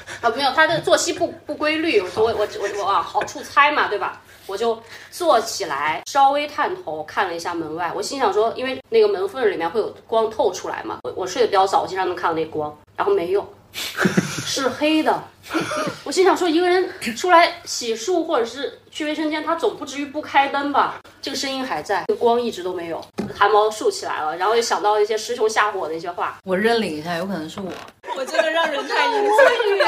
[0.21, 4.21] 啊，没有，他的作息不不规律，我我我我啊，好处猜嘛，对吧？
[4.47, 15.23] 我就坐起来，稍微探头看了一下门外，我心想说，因为那个门缝里面会有光透出来嘛，我我睡得比较早，我经常能看到那光，然后没有， 是黑的。
[16.03, 21.01] 我心想说，一个人出来洗漱或者是去卫生间，他总不至于不开灯吧？
[21.21, 23.05] 这个声音还在，这光一直都没有，
[23.37, 27.69] 汗毛竖起来了，然后又想到一些师兄吓唬我的一些话，我认领一下，有可能是我。
[28.15, 29.87] 我真的让人太无语了。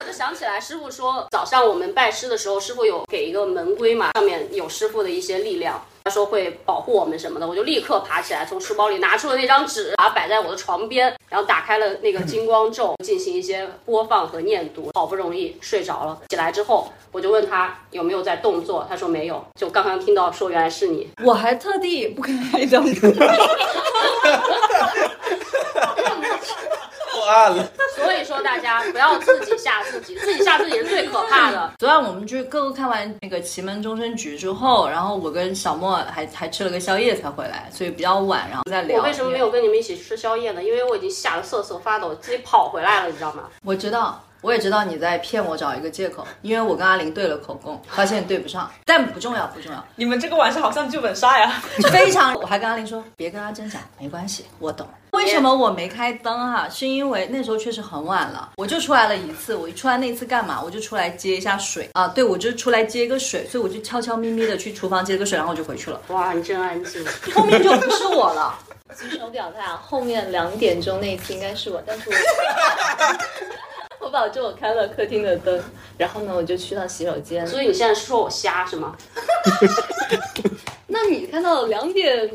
[0.00, 5.84] 我 就想起来，师傅说早上我们拜师的时候，师傅有给一个门规嘛，上面有师傅的一些力量。
[6.10, 14.90] 说会保护我们什么的，我就立刻爬起来，从书包里拿出了那张纸，把它摆在我的床边，然后打开了那个金光咒，进行一些播放和念读。
[14.94, 22.84] 好不容易睡着了，起来之后我就问他有没有在动作，他说没有，就刚刚听到说原来是你，我还特地不开灯。
[27.96, 31.72] 所以说大家不要自己吓自己，自己吓自己是最可怕的。
[31.78, 38.98] 昨晚我们去各个看完那个奇门终身局之后，然后我跟小莫还还吃了个宵夜才回来，所以比较晚，然后再聊。
[38.98, 40.62] 我为什么没有跟你们一起吃宵夜呢？
[40.62, 43.44] 因为我已经吓得瑟瑟发抖，自己跑回来了，你知道吗？
[43.64, 44.22] 我知道。
[44.42, 49.84] 我也知道你在骗我找一个借口，因为我跟阿玲对了口供，发现对不上， 但不重要，不重要。
[49.96, 52.34] 你们这个晚上好像剧本杀呀，非常。
[52.40, 54.86] 我还跟阿玲说，别跟阿珍讲，没关系，我懂。
[55.12, 56.68] 为什么我没开灯哈？
[56.70, 59.54] 是因为那时候确实很晚了，我就出来了一次。
[59.54, 60.62] 我一出来那次干嘛？
[60.62, 66.00] 我就出来接一下水啊，对，我就出来接个水，所以我就悄悄咪咪的去厨房接个水，然后我就回去了。
[66.08, 67.04] 哇，你真安静。
[67.34, 68.58] 后面就不是我了。
[68.96, 72.14] 举手表态啊，后面两点钟那一次应该是我，但是我。
[74.00, 75.62] 我保证我开了客厅的灯，
[75.98, 77.46] 然后呢，我就去到洗手间。
[77.46, 78.96] 所以你现在是说我瞎是吗？
[80.88, 82.30] 那你看到两点，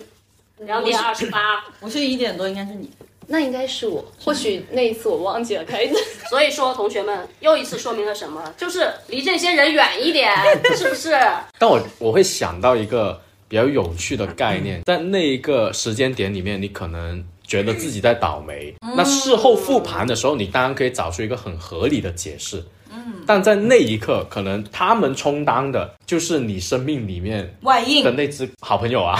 [0.59, 2.89] 两点二十八， 我是一点多，应该是你。
[3.27, 5.95] 那应该是我，或许那一次我忘记了开灯。
[6.29, 8.53] 所以说，同学们又一次说明了什么？
[8.55, 10.31] 就是离这些人远一点，
[10.77, 11.09] 是不是？
[11.57, 17.25] 但我我会想到一个比较有趣的概念，在那一个时间点里面，你可能。
[17.47, 22.63] 觉得自己在倒霉，那事后复盘的时候，你当然可以找出一个很合理的解释。
[22.91, 29.19] 嗯，但在那一刻，可能他们充当的就是你生命里面外应的那只好朋友啊，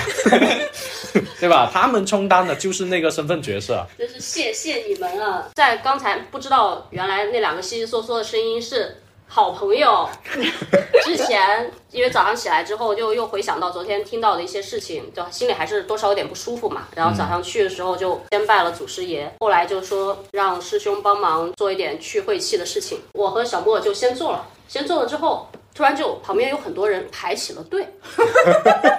[1.40, 1.70] 对吧？
[1.72, 3.86] 他们充当的就是那个身份角色。
[3.98, 5.50] 真是谢谢你们啊！
[5.56, 8.96] 在刚才不知道原来那两个稀稀嗦嗦的声音是。
[9.28, 10.08] 好朋友，
[11.04, 16.88] 之前因为早上起来之后，就又回想到昨天听到的一些事情，就心里还是多少有点不舒服嘛。
[16.96, 23.02] 然后早上去的时候就先拜了祖师爷，后来就说让师兄帮忙做一点去晦气的事情。
[23.14, 25.48] 我和小莫就先做了，先做了之后。
[25.76, 27.86] 突然就旁边有很多人排起了队，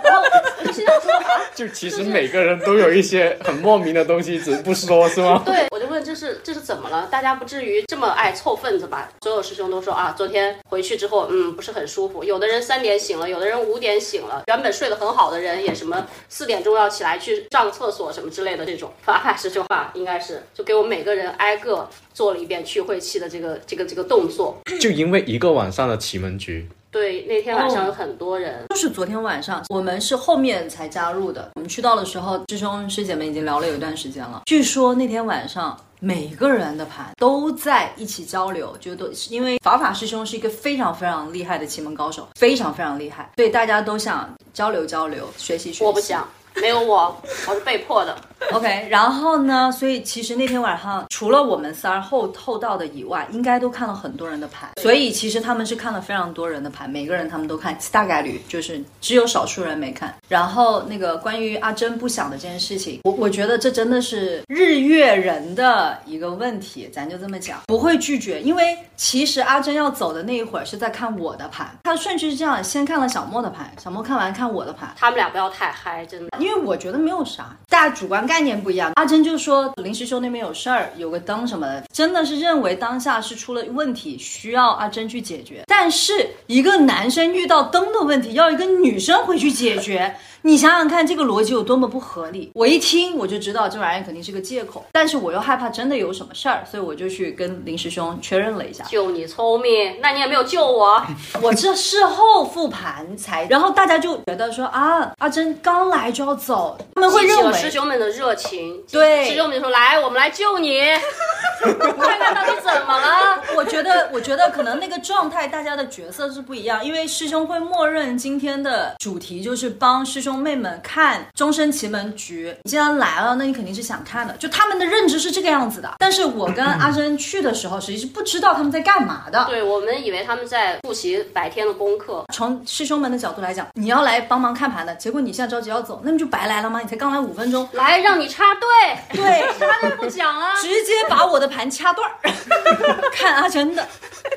[0.04, 5.40] 然后我就心想说啊，就其实每个人都有一些很莫名的东西，只是不说，是吗？
[5.46, 7.08] 对，我就问这是这是怎么了？
[7.10, 9.08] 大家不至于这么爱凑份子吧？
[9.22, 12.22] 所有师兄都说啊，昨天回去之后，嗯，不是很舒服。
[12.22, 18.92] 有的人三点醒了，有的人五点醒了，原本睡得很好的人也什么四点钟要起来去上厕所什么之类的这种。
[19.02, 24.57] 法海师兄啊，应该是就给我们每个人挨个做了一遍去晦气的这个这个这个动作。
[24.81, 26.66] 就因为一个晚上的奇门局。
[26.90, 31.50] 对，那天晚上有很多人，就是昨天晚上，我们是后面才加入的。
[31.57, 34.40] 我们去到的时候，师兄师姐们已经聊了有一段时间了。
[34.46, 35.79] 据说那天晚上。
[35.98, 45.85] 每个人的盘都在一起交流，就都因为法法师兄是一个非常非常厉害的奇门高手，非常非常厉害，所以大家都想交流交流，学习学习。
[45.85, 46.29] 我不想，
[46.60, 47.14] 没有我，
[47.46, 48.16] 我是被迫的。
[48.52, 49.72] OK，然后呢？
[49.72, 54.70] 所以其实那天晚上，除了我们仨儿后后到的以外，应该都看了很多人的盘。
[54.80, 60.14] 所以其实他们是看了非常多人的盘，每个人他们都看，大概率就是只有少数人没看。
[60.28, 76.38] 然后那个关于阿珍不想的这件事情，我我觉得这真的是日月人的一个问题，咱就这么讲，不会拒绝，因为其实阿珍要走的那一会儿是在看我的盘，他的顺序是这样，先看了小莫的盘，小莫看完看我的盘，他们俩不要太嗨，真的。
[76.46, 78.92] 因为我觉得没有啥，大家主观概念不一样。
[78.94, 85.64] 阿珍就说林师兄那边有事儿，有个灯什么的，真的是认为当下是出了问题，需要阿珍去解决。
[85.66, 86.12] 但是
[86.46, 90.14] 一个男生遇到灯的问题，要一个女生回去解决，
[90.46, 92.52] 你想想看这个逻辑有多么不合理。
[92.54, 98.85] 我一听我就知道这玩意儿肯定是个借口，但是我又害怕真的有什么事儿，所以我就去跟林师兄确认了一下。
[98.85, 101.04] 就你聪明，那你也没有救我。
[101.42, 108.80] 我这事后复盘才，然后大家就觉得说啊，阿珍刚来就要走，他们会认为师兄们的热情。
[108.92, 110.78] 对师兄们就说：“来，我们来救你，
[111.61, 113.42] 看看到底怎么了。
[113.56, 122.51] 我觉得，我觉得可能那个状态，大家的角色是不一样，因为师兄会默认今天的主题就是帮师兄妹们看《终身奇门局》。
[122.64, 125.94] 你既然来了，那你肯定是想看的，就他们的认知是这个样子的。
[125.99, 129.44] 但是我跟阿珍去的时候，实际是不知道他们在干嘛的。
[129.46, 136.81] 对我们以为他们在复习白天的功课，从师兄们的角度来讲，你要来帮忙看盘的，结果你现在着急要走，那么就白来了吗？
[136.81, 140.55] 你才刚来五分钟，来让你插队，对，插队不讲了。
[140.61, 142.31] 直接把我的盘掐断儿，
[143.12, 143.87] 看阿珍的。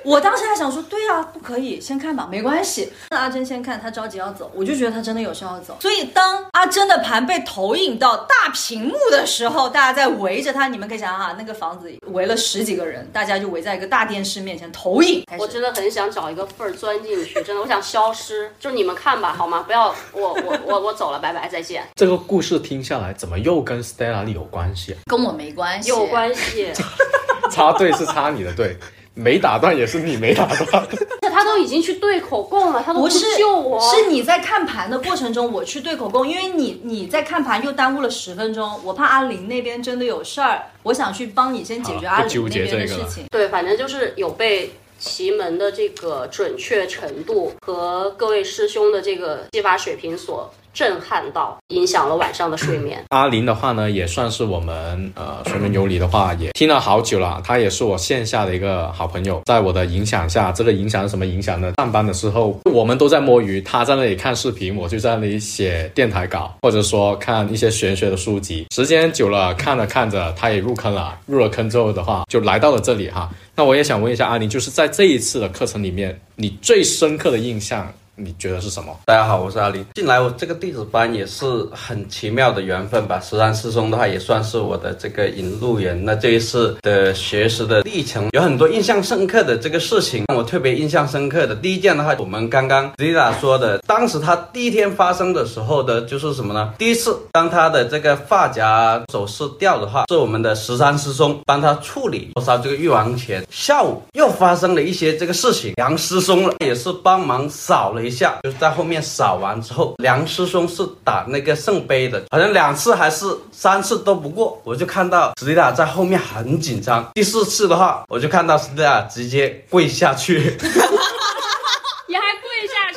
[0.03, 2.93] 我当时还想说，对啊，不可以，先看吧，没关系。
[3.09, 5.75] 那阿珍先看，她着急要走，我就觉得她真的有事要走。
[5.79, 15.23] 所以当阿珍的盘被投影到大屏幕的时候，大家在围着他，你们可以想想哈，那个房子围了十几个人，大家就围在一个大电视面前投影。
[15.37, 18.51] 我真的很想找一个缝儿钻进去，真的，我想消失。
[18.59, 19.63] 就你们看吧，好吗？
[19.65, 21.83] 不要我我我我走了，拜拜，再见。
[21.95, 24.99] 这个故事听下来，怎么又跟 Stella 有关系、啊？
[25.05, 26.71] 跟我没关系，有关系，
[27.51, 28.77] 插队是插你的队，
[29.19, 30.83] 没打断也是你没打断。
[31.21, 33.79] 而且他都已经去对口供了，他都不是救我。
[33.81, 43.25] 是你在看盘的过程中，我去对口供，因为你你在看盘又耽误了十分钟，我怕阿林那边真的有事儿，我想去帮你先解决阿林那边结这个了的事情。
[43.29, 53.03] 对，反正就是有被奇门的这个准确程度和各位师兄的这个技法水平所震撼到，影响了晚上的睡眠。
[53.09, 57.41] 阿林的话呢，也算是我们呃水门有理的话，也听了好久了。
[57.43, 61.73] 他也是我线下的一个好朋友，在我的影响下，这个影响是什么影响呢？
[61.75, 68.65] 上班的时候，我们都在摸鱼，他在那里看视频，我就在那里写电台稿，或者说看一些玄学的书籍。
[68.73, 71.19] 时间久了，看着看着，他也入坑了。
[71.25, 73.29] 入了坑之后的话，就来到了这里哈。
[73.53, 78.93] 那我也想问一下阿林，就是在这一次的课程里面，你最深刻的印象，你觉得是什么？
[79.05, 79.85] 大家好，我是阿林。
[79.95, 83.17] 进来我这个弟子班也是很奇妙的缘分吧。
[83.21, 86.03] 十三师兄的话也算是我的这个引路人。
[86.03, 91.55] 那这一次的学识的历程，有很多印象深刻的这个事情，让我特别印象深刻的。
[91.55, 96.73] 第一件的话，我们刚刚 Lila 说的，当时他第一天发生的时候的，就是什么呢？
[96.77, 103.47] 第一次当他的这个发夹首饰掉的话，是我们的十三师兄帮他处理烧这个玉王钱。
[103.49, 117.07] 下午又发生了一些这个事情，杨师兄也是帮忙扫了一一下，就是在后面扫完之后，梁师兄是打那个圣杯的，好像两次还是三次都不过，我就看到史蒂达在后面很紧张。
[117.13, 120.57] 第四次的话，我就看到史蒂达直接跪下去。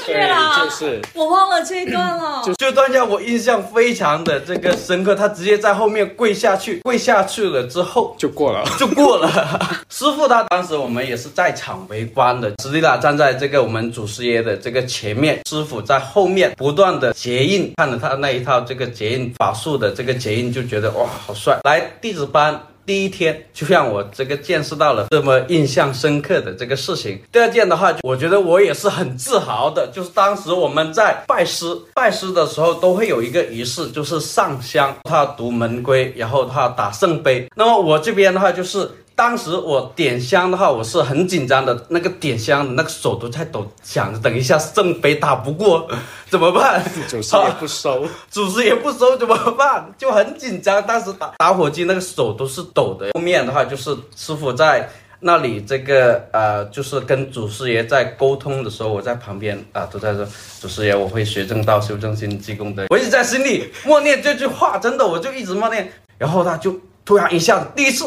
[0.07, 0.65] 对，了？
[0.65, 2.43] 就是我忘了这一段了。
[2.59, 8.65] 这段让我印象非常的这个深刻，他直接在后面跪下去，跪下去了之后就过了。
[8.79, 9.31] 就过了。
[9.91, 21.59] 师傅他当时我们也是在场围观的，史蒂拉站在这个我们祖师爷的这个前面，师傅在后面不断的结印，看着他那一套这个结印法术的这个结印，就觉得哇好帅。
[21.65, 22.61] 来弟子班。
[22.85, 27.21] 第一天就让我这个见识到了这么印象深刻的这个事情。
[27.31, 37.49] 第二件的话，我觉得我也是很自豪的，就是当时我们在拜师拜师的时候，都会有一个仪式，就是上香，他读门规，然后他打圣杯。
[37.57, 38.91] 那么我这边的话就是。
[39.15, 45.89] 当时我点香的话，我是很紧张的，那个点香的那个手都在抖，想着等一下圣杯打不过
[46.31, 46.83] 怎么办？
[47.09, 49.93] 主师也不收，祖师也不收怎么办？
[49.97, 53.11] 就很紧张，当时打打火机那个手都是抖的。
[53.15, 54.89] 后面的话就是师傅在
[55.21, 60.27] 那里这个呃，就是跟祖师爷在沟通的时候，我在旁边啊、都在说
[60.59, 62.87] 祖师爷，我会学正道，修正心，积功德。
[62.89, 65.93] 我一直在心里默念这句话，真的，我就一直默念。
[66.19, 68.05] 然后他就突然一下子，第一次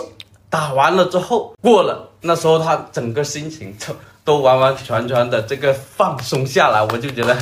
[0.56, 3.94] 打完了之后过了，那时候他整个心情就
[4.24, 7.34] 都完完全全的这个放松下来，我就觉得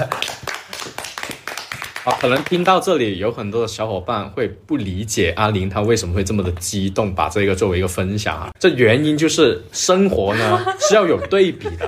[2.05, 8.49] 啊，可能听到这里，有很多的小伙伴会不理解阿林他为什么会这么的激动，把这个作为一个分享啊。
[8.59, 11.87] 这原因就是生活呢 是要有对比的，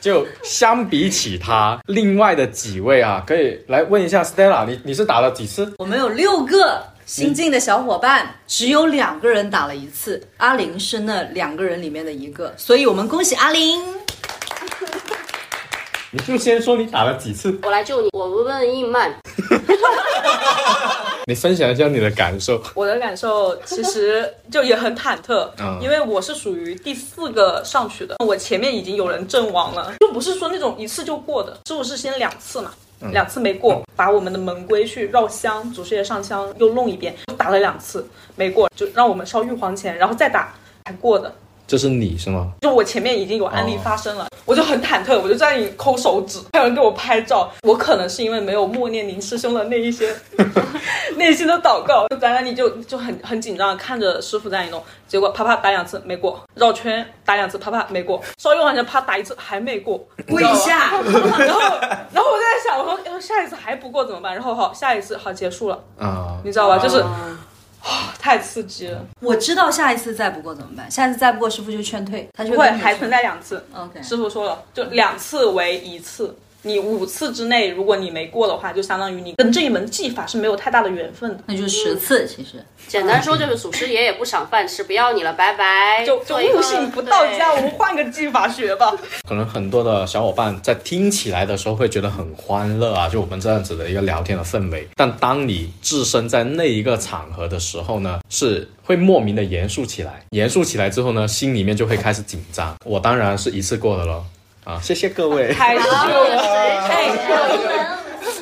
[0.00, 5.74] 就相比起他，另外的几位啊，可以来问一下 Stella，你你是打了几次？
[5.78, 6.80] 我们有六个
[7.12, 13.82] 新进的小伙伴，只有两个人打了一次，阿玲是那两个人里面的一个，所以我们恭喜阿玲。
[16.12, 19.12] 你就先说你打了几次，我来救你，我问应曼，
[21.26, 22.62] 你分享一下你的感受。
[22.76, 32.72] 我的感受其实就也很忐忑， 嗯因为我是属于第四个上去的，我前面已经有人阵亡了，就不是说那种一次就过的，是不是先两次嘛。
[33.12, 41.34] 两次没过，把我们的门规去绕香，祖师爷上香又弄一遍，打了两次没过，就让我们烧玉皇钱，然后再打还过的。
[41.70, 42.50] 这是你是吗？
[42.62, 47.48] 就我前面已经有案例发生了，我就很忐忑，我就在那里抠手指，还有人给我拍照。
[47.62, 50.12] 我可能是因为没有默念林师兄的那一些
[51.14, 61.60] 内心的祷告，就在那里就就很很紧张，看着师傅在那里弄，结果啪啪打两次没过，绕圈打两次啪啪没过，稍微往前啪打一次还没过，跪下， 然后
[62.12, 64.34] 然后我就在想，我说要下一次还不过怎么办？
[64.34, 66.78] 然后好下一次好结束了，啊、你知道吧？
[66.78, 67.00] 就是。
[68.18, 73.64] 太刺激了，我知道下一次再不过怎么办，下一次再不过师傅就劝退，他就会还存在两次。
[73.74, 76.36] OK，师傅说了，就两次为一次。
[76.62, 81.42] 你五次之内，如果你没过的话，就相当于你跟这一门技法是没有太大的缘分的。
[81.46, 86.04] 那就是十次，其实简单说就是祖师爷也不赏饭吃，不要你了，拜拜。
[86.04, 88.92] 就就悟性不到家，我们换个技法学吧。
[89.28, 94.86] 可能很多的小伙伴在听起来的时候会觉得很欢乐啊，就我们这样子的一个聊天的氛围。
[94.96, 100.22] 但当你置身在那一个场合的时候呢，是会莫名的严肃起来。
[100.30, 102.74] 严肃起来之后呢，心里面就会开始紧张。
[102.84, 104.22] 我当然是一次过的了
[104.64, 105.52] 啊，谢谢各位。
[105.54, 105.98] 太秀了，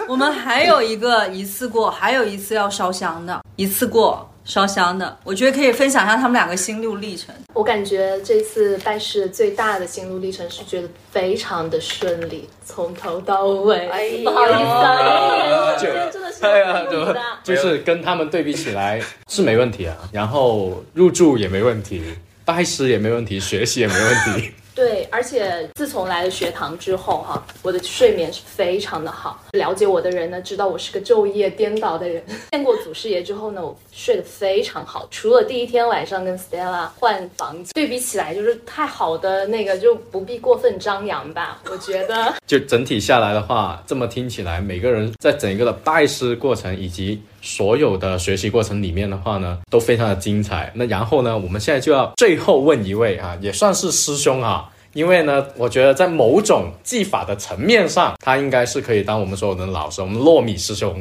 [0.09, 7.33] 我们还有一个一次过，还有一次要烧香的，一次过烧香的，我觉得可以分享一下他们两个心路历程。
[7.55, 13.89] 我感觉这次拜师最大的心路历程是觉得非常的顺利，从头到尾。
[13.89, 17.21] 哎呦不好意思啊，天真的是哎呀，就有的。
[17.45, 22.03] 就是跟他们对比起来是没问题啊，然后入住也没问题，
[22.45, 24.53] 拜师也没问题，学习也没问题。
[24.79, 29.43] 对，而且自从来了学堂之后，哈，我的睡眠是非常的好。
[29.53, 32.23] 了解我的人呢，知道我是个昼夜颠倒的人。
[32.53, 35.07] 见过祖师爷之后呢，我睡得非常好。
[35.11, 41.61] 除了第一天晚上跟 Stella 换房子，对比起来就是太好的那个，就不必过分张扬吧。
[41.71, 50.71] 我觉得 就整体下来的话，这么听起来，每个人在整个的拜师过程以及所有的学习过程里面的话呢，都非常的精彩。
[50.75, 54.69] 那然后呢，我们现在就要最后问一位啊，也算是师兄啊。
[54.99, 60.03] 因为呢，我觉得在某种技法的层面上，他应该是可以当我们所有的老师。
[60.03, 60.93] 我们糯米师兄，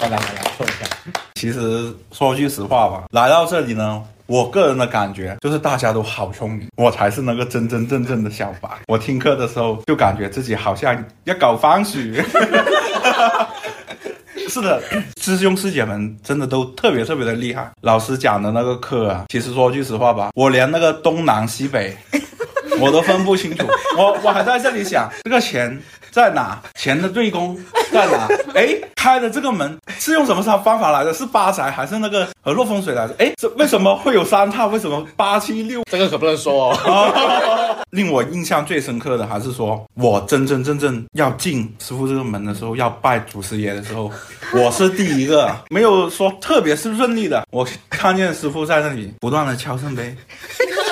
[0.00, 0.86] 来来来来，说一下。
[1.34, 8.70] 其实说句实话吧，来到这里呢，我个人的感觉就是大家都好聪明，我才是那个真真正正的小白。
[8.86, 12.18] 我听课的时候就感觉自己好像要搞方许。
[14.48, 14.80] 是的，
[15.20, 17.70] 师兄师姐们真的都特别特别的厉害。
[17.82, 21.94] 老师讲的那个课啊，其实说句实话吧，我连那个东南西北
[22.80, 23.66] 我都分不清楚。
[23.96, 26.60] 我我还在这里想，这个钱在哪？
[26.74, 27.58] 钱的对公
[27.92, 28.28] 在哪？
[28.54, 31.12] 哎，开的这个门是用什么方法来的？
[31.12, 33.14] 是八宅还是那个河洛风水来的？
[33.18, 34.66] 哎，这为什么会有三套？
[34.68, 35.82] 为什么八七六？
[35.90, 37.84] 这个可不能说哦。
[37.90, 44.10] 令我印象最深刻的还是说，我真真正正要进师傅这个门的时候，要拜祖师爷的时候，
[44.52, 47.46] 我是第一个，没有说特别是顺利的。
[47.52, 50.16] 我看见师傅在那里不断的敲圣杯，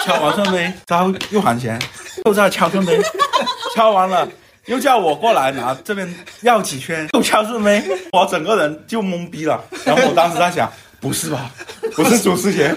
[0.05, 1.81] 敲完圣杯，招又喊钱，
[2.27, 3.01] 又在敲圣杯，
[3.75, 4.29] 敲完了。
[4.67, 7.83] 又叫我过来拿这边绕几圈， 又敲圣杯，
[8.13, 9.61] 我整个人就懵逼了。
[9.85, 11.51] 然后我当时在想，不是吧？
[11.97, 12.73] 不是祖师爷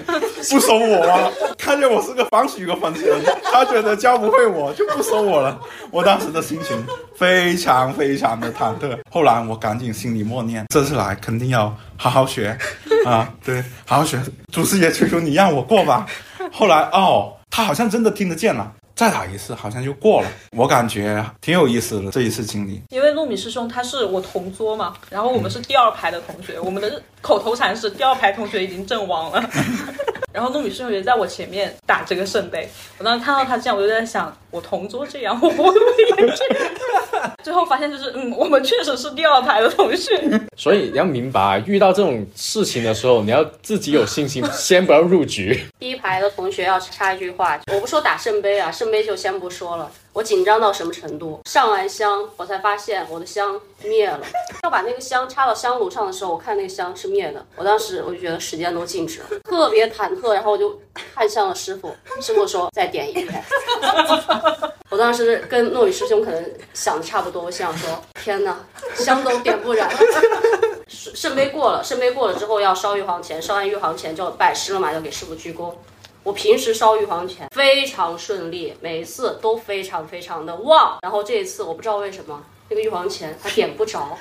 [0.50, 1.30] 不收我啊？
[1.58, 3.16] 看见我是个方许个粉丝，
[3.52, 5.60] 他觉得教不会我就不收我了。
[5.92, 6.84] 我当时的心情
[7.16, 8.98] 非常非常的忐忑。
[9.12, 12.58] 后来我赶紧心里默念，这次来肯定要好好学
[13.06, 14.20] 啊，对，好好学。
[14.52, 16.06] 祖师爷，求求你让我过吧。
[16.52, 18.74] 后来哦，他好像真的听得见了。
[18.96, 20.28] 再打一次，好像就过了。
[20.52, 22.82] 我感觉挺有意思的这一次经历。
[22.92, 29.50] 因为糯米师兄他是我同桌嘛，然后我们是第二排的同学，我们的口头禅是第二排同学已经阵亡了。
[30.36, 32.68] 然后糯米师兄也在我前面打这个圣杯。
[32.98, 37.32] 我当时看到他这样，我就在想，我同桌这样，我不会不会也这样。
[37.42, 40.20] 最后发现就是，嗯，我们确实是第二排的同学。
[40.58, 45.58] 所以你要明白，遇到这种事情的时候，你要自己有信心，先不要入局。
[45.80, 49.90] 第一排的同学要插一句话，我不说打圣杯啊，圣杯就先不说了。
[50.16, 51.42] 我紧张到什么程度？
[51.44, 54.22] 上完香，我才发现我的香灭了。
[54.64, 57.46] 要把那个香插到香炉上的时候，我看那个香是灭的。
[57.58, 60.34] 我当时我就觉得时间都静止了，特别忐忑。
[60.34, 60.80] 然后我就
[61.14, 63.44] 看向了师傅，师傅说再点一遍。
[64.90, 68.58] 我当时跟诺宇师兄可能想的差不多，我想说天哪，
[68.96, 69.94] 香都点不燃。
[70.88, 75.74] 圣杯过了，圣杯过了之后要烧玉皇钱，烧完玉皇钱就拜师了嘛，要给师傅鞠躬。
[76.26, 80.98] 我平时烧玉皇钱非常顺利，每一次都非常非常的旺。
[81.04, 84.18] 然后这一次我不知道为什么那个玉皇钱它点不着，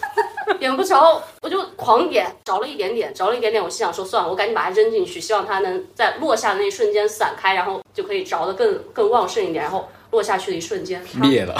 [0.60, 3.64] 点不着，我就狂点，着了一点点，着了一点点。
[3.64, 9.64] 我心想说算了，我赶紧把它扔进去，希望它能在落下的那一瞬间散开，然后就可以着的更更旺盛一点。
[9.64, 11.56] 然后落下去的一瞬间灭了，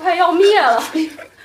[0.00, 0.82] 快要灭了。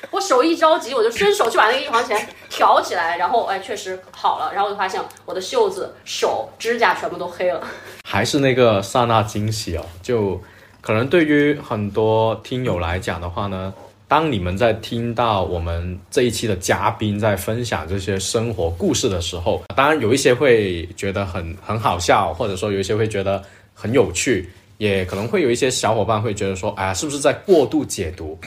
[0.10, 4.52] 我手一着急，我就伸手去把那个玉皇钱挑起来，然后哎，确实好了。
[4.54, 7.62] 然后我就发现我的袖子、手、指甲全部都黑了。
[8.04, 10.42] 还是那个刹那惊喜哦，就
[10.82, 13.74] 可能对于很多听友来讲的话呢，
[14.08, 23.42] 当你们在听到我们这一期的嘉宾在分享这些生活故事的时候，当然有一些会觉得很很好笑，或者说有一些会觉得
[23.74, 28.38] 很有趣，也可能会有一些小伙伴会觉得说，哎呀，是不是在过度解读？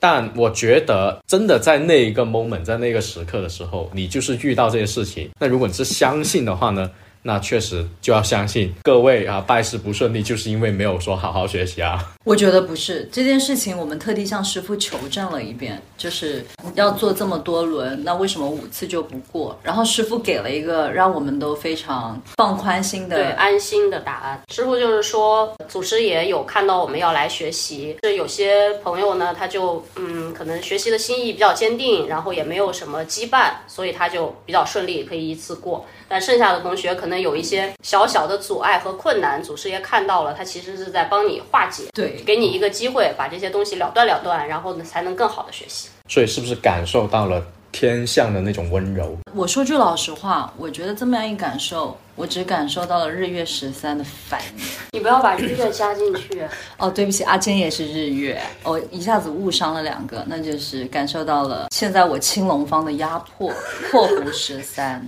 [0.00, 5.28] 但我觉得，真的在那一个 moment，在那个时刻的时候，你就是遇到这些事情。
[5.40, 6.90] 那如果你是相信的话呢？
[7.28, 12.02] 那确实就要相信各位啊，拜师不顺利，就是因为没有说好好学习啊。
[12.24, 16.42] 我觉得不是这件事情，我们特地向师傅求证了一遍，就是
[16.74, 19.58] 要做这么多轮，那为什么五次就不过？
[19.62, 24.40] 然后师傅给了一个让我们都非常放宽心的、对安心的答案。
[24.50, 35.84] 师傅就是说，祖师爷有看到我们要来学习，是有些朋友呢，他就嗯，可能学习的心意比较坚定，然后也没有什么羁绊，所以他就比较顺利，可以一次过。
[36.10, 45.88] 但剩下的同学可能有一些小小的阻碍和困难，祖师爷看到了，他其实是在帮你化解，对，给你一个机会，把这些东西了断了断，然后呢，才能更好的学习。
[46.08, 49.16] 所以是不是感受到了天象的那种温柔？
[49.34, 54.64] 我说句老实话，我觉得这么样一感受，我只感受到了日月十三的反应。
[54.92, 56.42] 你不要把日月加进去。
[56.76, 63.52] 哦，对不起，阿坚也是日月，我一下子误伤了两个，那就是感受到了现在我青龙方的压迫。
[63.90, 65.06] 括弧十三。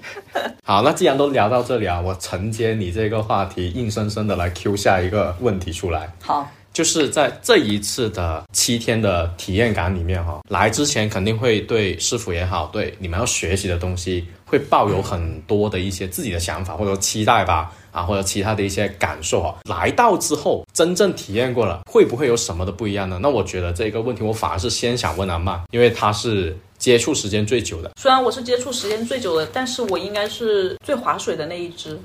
[0.65, 6.13] 好，那既然都聊到这里啊，我承接你这个话题，硬生生的来 Q 下一个问题出来。
[6.23, 19.57] 好，就是在这一次的七天的体验感里面哈，来之前肯定会对师傅也好，对你们要学习的东西，会抱有很多的一些自己的想法或者期待吧，啊，或者其他的一些感受啊。
[19.65, 23.19] 来到之后，真正体验过了，会不会有什么的不一样呢？
[23.21, 27.91] 那我觉得这个问题，我反而是先想问阿曼，因为他是接触时间最久的。
[28.01, 31.99] 虽然我是接触时间最久的，但是我应该是最划水的那一只。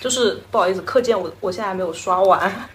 [0.00, 2.68] 就是 不好意思，课件我我现在还没有刷完，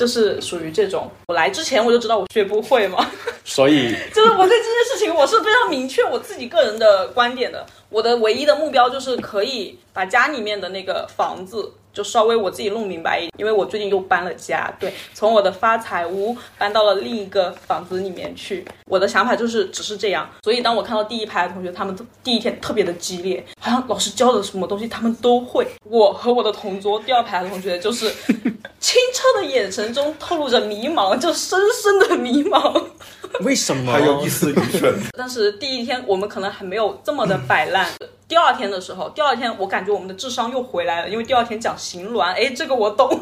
[0.00, 1.10] 就是属于这种。
[1.28, 3.06] 我来之前我就知道我学不会嘛，
[3.44, 7.66] 所以 就是我对这件事情我是非常明确我自己个人的观点的。
[7.90, 18.64] 我的唯一的目标就是可以把家里面的那个房子就稍微我自己弄明白一点，因为我最近又搬了家，对，从我的发财屋搬到了另一个房子里面去。
[18.86, 25.66] 我的想法就是只是这样，所以当我看到第一排的同学，他们第一天特别的激烈，好像老师教的什么东西他们都会。
[25.84, 28.08] 我和我的同桌第二排的同学就是
[28.78, 32.84] 清澈的眼神中透露着迷茫，就深深的迷茫。
[33.40, 33.92] 为什么？
[33.92, 34.94] 还有一丝愚蠢。
[35.16, 37.88] 但是第一天我们可能还没有这么的摆烂。
[38.28, 43.20] 第二天的时候，第二天我感觉我们的智商又回来了，因为第二天讲行峦，哎，这个我懂，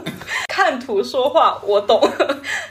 [0.49, 1.99] 看图说话我懂，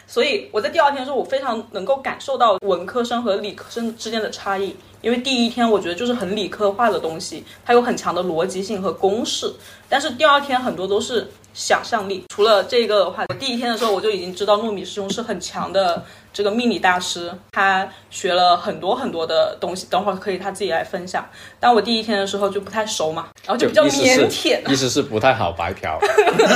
[0.06, 4.76] 所以我在第二天的时候，我非常能够感受到文科生和理科生之间的差异。
[5.02, 9.52] 因为第一天我觉得就是很理科化的东西，它有很强的逻辑性和公式，
[9.90, 12.24] 但是第二天很多都是想象力。
[12.30, 16.04] 除了这个的话，我第一天的时候我就已经知道糯米师兄是很强的
[16.38, 21.28] 这个命理大师，他学了很多很多的东西，等会儿可以他自己来分享。
[21.60, 24.62] 但我第一天的时候就不太熟嘛，然后就比较腼腆。
[24.72, 25.98] 意思是不太好白嫖。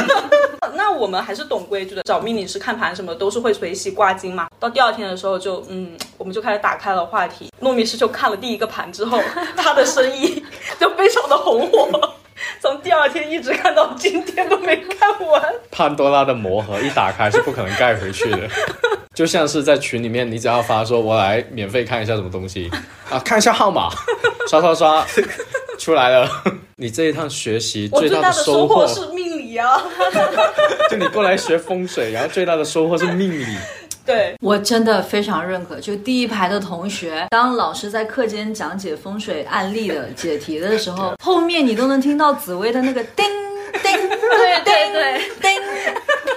[0.75, 4.45] 那我们还是懂规矩的，找命理师看盘什么都是会随喜挂金嘛。
[4.59, 7.49] 到第二天的时候就，嗯，我们就开始打开了话题。
[7.61, 9.19] 糯米师就看了第一个盘之后，
[9.57, 10.45] 他的生意
[10.79, 11.89] 就非常的红火，
[12.61, 15.41] 从第二天一直看到今天都没看完。
[15.71, 18.47] 潘多拉的魔盒一打开是不可能盖回去的，
[19.15, 22.69] 就像是在群里面，你只要发说“我来免费看一下什么东西
[23.09, 23.89] 啊，看一下号码，
[24.47, 25.03] 刷刷刷，
[25.79, 26.29] 出来了。
[26.75, 29.81] 你这一趟学习最大的收获是命理啊、
[30.89, 33.45] 就你过来学风水，然后最大的收获是命理。
[34.11, 43.25] 对，我真的非常认可，就第一排的同学，当老师在课间讲解风水案例的解题的时候， 后面你都能听到紫薇的那个叮
[43.81, 45.51] 叮，对对对，叮。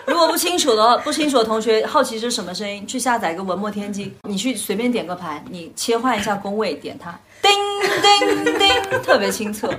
[0.07, 9.71] 如果不清楚的，不清楚的同学好奇是什么声音，去下载一个文墨天机，你去随便点个牌，你切换一下宫位，点它，叮叮叮，特别清澈，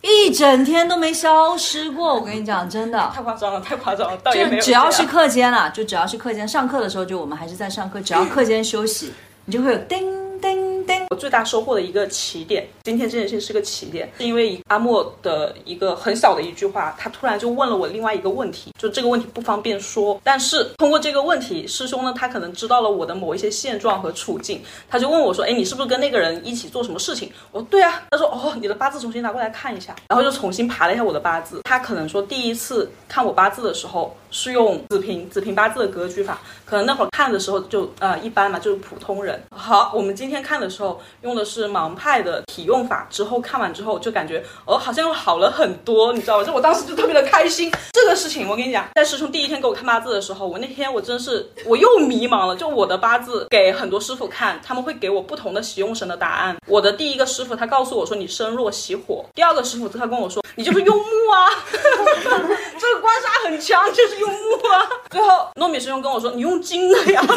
[0.00, 2.14] 一整天都没消失过。
[2.14, 3.12] 我跟你讲，真的。
[3.14, 9.12] 太夸张了，太夸张了，倒也没有就只要是课间了，就只要是课间上课的时候，就我们还是在上课，只要课间休息，
[9.44, 11.06] 你就会有叮叮叮。
[11.08, 27.32] 我最大收获的一个起点，今天这件事情是个起点，是因为阿莫的一个很小的一句话，他突然就问了我另外一个问题，就这个问题不方便说，但是通过这个问题，师兄呢他可能知道了我的某一些现状和处境，他就问我说，哎，你是不是跟那个人一起做什么事情？
[27.50, 39.40] 我说对啊，他说哦，你的八字重新拿过来看一下，然后就重新爬了一下我的八字，他可能说第一次看我八字的时候是用子平子平八字的格局法，可能那会儿看的时候就呃一般嘛，就是普通人。
[39.56, 46.44] 好，我们今天看的时候用的是盲派的体用法，之后看完之后就感觉哦好像又好了很多，你知道吗？
[46.44, 47.72] 就我当时就特别的开心。
[47.92, 52.56] 这个事情我跟你讲，在师兄第一天给我看八字的时候，我那天我真是我又迷茫了。
[52.56, 56.56] 就我的八字给很多师傅看，他们会给我不同的喜用神的答案。
[56.66, 61.78] 我的第一个师傅他告诉我说你身弱喜火，第二个师傅他跟我说你就是用木啊，这
[62.94, 64.88] 个官杀很强， 就是用木啊。
[65.10, 67.22] 最后糯米师兄跟我说你用金的呀。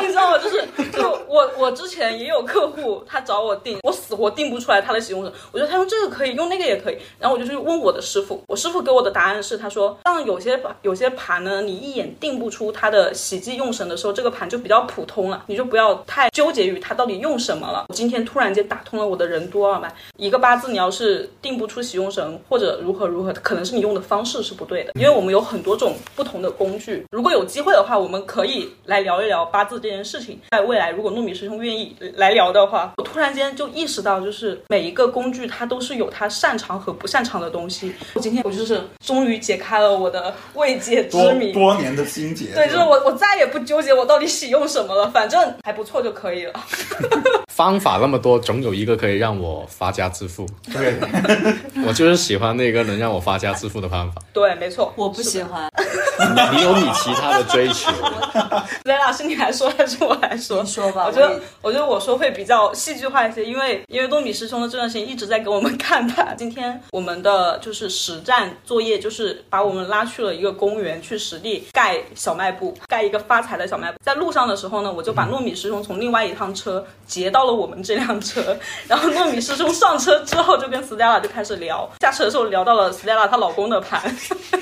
[0.00, 0.38] 你知道吗？
[0.38, 5.32] 就是就我我之前也有客户，他找我定，我死活定不出来他的喜用神。
[5.52, 6.98] 我觉得他用这个可以，用那个也可以。
[7.18, 17.84] 然后我就去问我的师傅，我师傅给我的答案是，他说像有些有些盘呢，你一眼定不出它的喜忌用神的时候，这个盘就比较普通了，你就不要太纠结于它到底用什么了。
[17.94, 27.04] 今天突然间打通了我的任督二脉，一个八字你要是定不出喜用神或者如何如何，可能是你用的方式是不对的，因为我们有很多种不同的工具。
[27.10, 30.38] 如果有机会的话，我们可以来聊一聊八字这件事情。
[30.50, 37.92] 在未来，如果糯米师兄愿意来聊的话，我突然间就意识到，就是每一个工具它都是有它擅长和不擅长的东西。
[38.14, 41.52] 我今天我就是终于解开了我的未解之多谜。
[41.52, 42.54] 多年的心结。
[42.54, 46.52] 对，就是我，我再也不纠结我到底喜用什么了，反正还不错就可以了。
[47.60, 50.46] 方法那么多，总有一个可以让我发家致富。
[50.72, 50.94] 对，
[51.86, 54.22] 我就是喜欢那个能让我发家致富的方法。
[54.32, 55.70] 对，没错，我不喜欢，
[56.18, 57.92] 你你有你其他的追求，
[58.84, 60.62] 雷老师，你来说还是我来说？
[60.62, 61.04] 你说吧。
[61.06, 66.32] 我觉得，我觉得我说会比较戏剧化一些，因为因为糯米师兄的这段时间一直在给我们看他。
[66.38, 73.98] 今天我们的就是实战作业，就是把我们拉去了一个公园，去实地盖小卖部，盖一个发财的小卖部。
[74.02, 78.56] 在路上的时候呢，我就把糯米师兄从另外一趟车截到了我们这辆车，
[78.88, 84.00] 然后糯米师兄上车之后就跟 Stella 就开始聊，下车的时候聊到了 Stella 她老公的盘。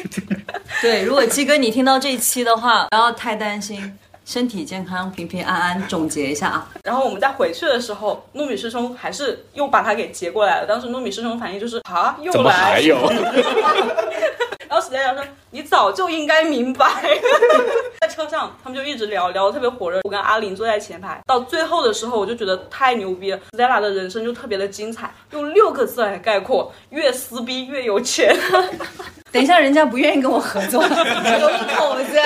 [0.81, 5.89] 对，如果鸡哥你听到这一期的话，不要太担心，身体健康，平平安安。
[5.89, 10.67] 总结一下啊， 然后我们在回去的时候，糯米师兄还是又把他给截过来了。
[10.67, 12.97] 当时糯米师兄反应就是啊，又来还有？
[14.69, 16.87] 然后史代讲说：“你早就应该明白。
[18.01, 20.01] ”在车上，他们就一直聊，聊得特别火热。
[20.05, 23.41] 我跟阿林坐在前排，到最后的时候，我就觉得太牛逼了。
[23.53, 28.37] Stella 的人生就特别的精彩，用六个字来概括：越撕逼越有钱。
[29.31, 32.19] 等一下人家不愿意跟我合作， 有一口子，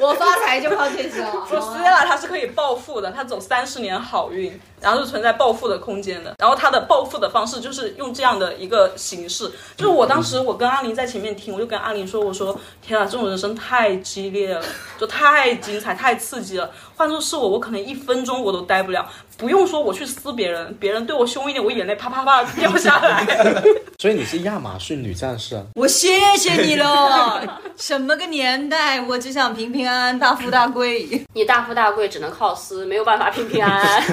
[0.00, 1.46] 我发财就靠这些了。
[1.46, 6.32] 说 Stella 她是可以暴富的，她走三十年好运，然后是存在暴富的空间的。
[6.38, 9.50] 然后他的暴富的方式就是用这样的一个形式。
[9.76, 14.62] 就是我当时我跟阿林在前面听，我就跟阿林说，我说天啊，这种人生太激烈了，
[14.96, 16.70] 就太精彩、太刺激了。
[16.94, 19.04] 换作是我，我可能一分钟我都待不了。
[19.36, 23.26] 不用说我去撕别人，别人对我凶一点，我眼泪啪啪啪掉下来。
[23.98, 25.62] 所以你是亚马逊女战士啊？
[25.74, 31.06] 我谢谢你了， 什么个年代，我只想平平安安、大富大贵。
[31.34, 34.04] 你大富大贵只能靠撕，没有办法平平安安。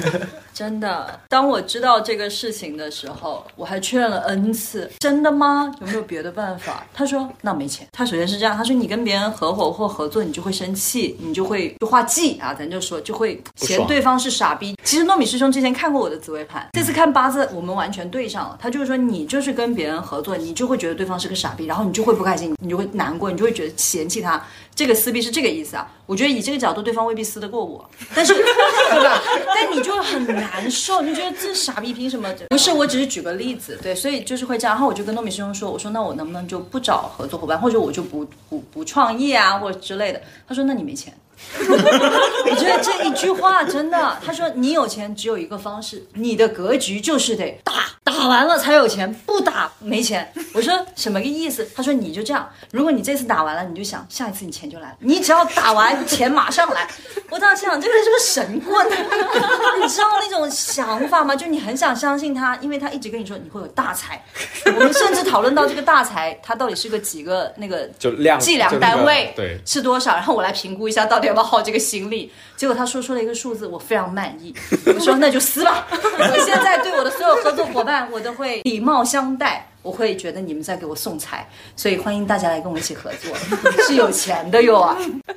[0.53, 5.71] 真的，当我知道这个事情的时候，我还确认了 n 次，真的吗？
[5.81, 6.85] 有没有别的办法？
[6.93, 7.87] 他说那没钱。
[7.91, 14.75] 他首先是这样，他说你跟别人合伙或合作，你就会生气，你就会就画忌啊，咱就说就会嫌对方是傻逼。
[14.83, 18.57] 其实糯米师兄之前看过我的紫微盘，这次看八字我们完全对上了。
[18.59, 24.43] 他就是说你就是跟别人合作，你就会觉得对方是个傻逼，然后你就会不开心，你就会难过，你就会觉得嫌弃他。
[24.73, 25.87] 这个撕逼是这个意思啊。
[26.07, 29.21] 我觉得以这个角度，对方未必撕得过我，但是对吧？
[29.53, 32.27] 但你就很难受，你就觉得这傻逼凭什么？
[32.49, 34.73] 不是，我只是举个例子，对，所以就是会这样。
[34.73, 40.19] 然后我就跟糯米师兄说，我说那我能不能就不找合作伙伴，或者我就不不不创业啊，或者之类的。
[40.47, 41.13] 他说那你没钱。
[41.63, 47.73] 我觉得这一句话真的，他说你有钱只有一个方式，你的格局就是得打，
[48.03, 50.31] 打完了才有钱，不打没钱。
[50.53, 51.67] 我说什么个意思？
[51.75, 56.87] 他说你就这样，如果你这次打完了，你就想下一次你钱就来了，你只要打完钱马上来。
[57.29, 58.85] 我当时想这个人是个神棍，
[59.81, 61.35] 你知道那种想法吗？
[61.35, 64.23] 就你很想相信他，因为他一直跟你说你会有大财。
[64.65, 70.13] 我们甚至讨论到这个大财，它到底是个几个那个就量计量单位，对是多少？
[70.13, 72.31] 然后我来评估一下，到底要不要耗这个心力。
[72.55, 74.53] 结果他说出了一个数字，我非常满意。
[74.85, 75.87] 我说那就撕吧。
[75.91, 83.35] 我现在对我的所有合作伙伴，我都会礼貌相待，我会觉得你们在给我送财，所以欢迎大家来跟我一起合作，
[83.83, 84.95] 是有钱的哟啊！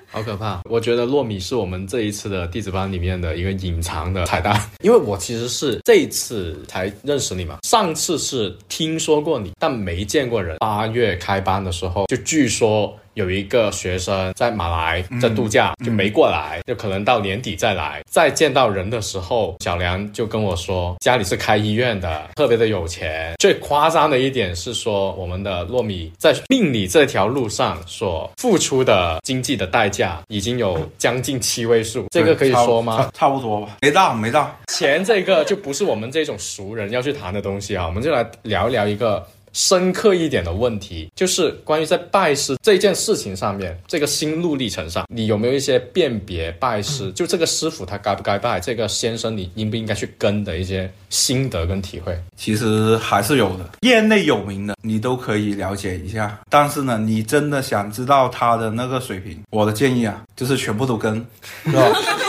[0.08, 0.60] 好可怕！
[0.70, 10.56] 我觉得糯米是我们这一次的弟子班里面的一个隐藏的彩蛋，因为我其实是这一次才认识你嘛，上次是听说过你，但没见过人。
[10.58, 12.94] 八月开班的时候，就据说。
[13.16, 18.02] 有一个学生在马来在度假，就没过来，就可能到年底再来。
[18.10, 23.34] 再见到人的时候，小梁就跟我说，家里是开医院的，特别的有钱。
[23.38, 32.98] 最夸张的一点是说，我们的糯米在命理这条路上所付出的经济的代价已经有将近七位数，这个可以说吗？
[32.98, 34.54] 差 差不多吧，没到没到。
[34.66, 39.26] 钱这个就不是我们这种熟人要去谈的东西啊，我们就来聊一聊一个。
[39.56, 52.14] 深刻一点的问题，就是关于在拜师这件事情上面，这个心路历程上，你有没有一些辨别拜师，就这个师傅他该不该拜，这个先生你应不应该去跟的一些心得跟体会？
[52.36, 56.38] 其实还是有的，业内有名的你都可以了解一下。
[56.50, 61.14] 但是呢，你真的想知道他的那个水平，我的建议啊，就是全部都跟，
[61.64, 61.82] 是吧？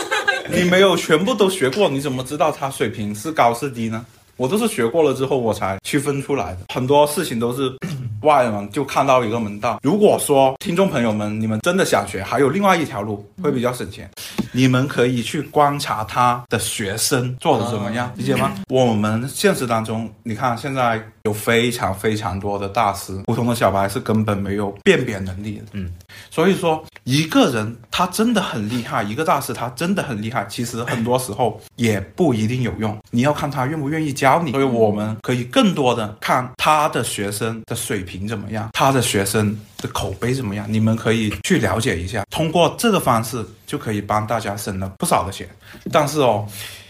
[0.50, 4.06] 你没有全部都学过，你怎么知道他水平是高是低呢？
[4.38, 6.60] 我都是学过了之后，我才区分出来的。
[6.72, 7.76] 很多事情都是
[8.22, 9.80] 外人就看到一个门道。
[9.82, 14.08] 如果说听众朋友们，你们真的想学，还有另外一条路会比较省钱，
[14.52, 18.54] 你们可以去观察他的学生做的怎么样，理解吗？
[18.68, 25.64] 我们现实当中，你看现在有非常非常多的大师，普通的小白是根本没有辨别能力的。
[25.72, 25.92] 嗯，
[26.30, 34.52] 所以说一个人他真的很厉害，一个大师他真的很厉害，其实很多时候也不一定有用，你要看他愿不愿意教你。
[34.52, 45.48] 所以我们可以更多的看他的学生的水平怎么样，他的学生的口碑怎么样，你们可以去了解一下，通过这个方式就可以帮大家省了不少的钱。
[45.90, 46.46] 但是哦，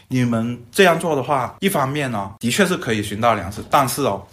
[0.08, 4.26] 你们这样做的话，一方面呢，的确是可以寻到粮食，但是哦。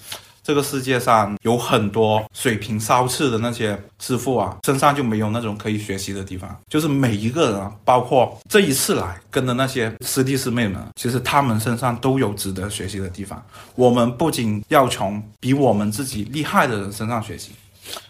[0.46, 6.56] 这个世界上有很多水平稍次的那些师傅啊，身上就没有那种可以学习的地方。
[6.70, 13.44] 就是每一个人啊，包括这一次来跟的那些师弟师妹们，其实他们身上都有值得学习的地方。
[13.74, 17.54] 我们不仅要从比我们自己厉害的人身上学习，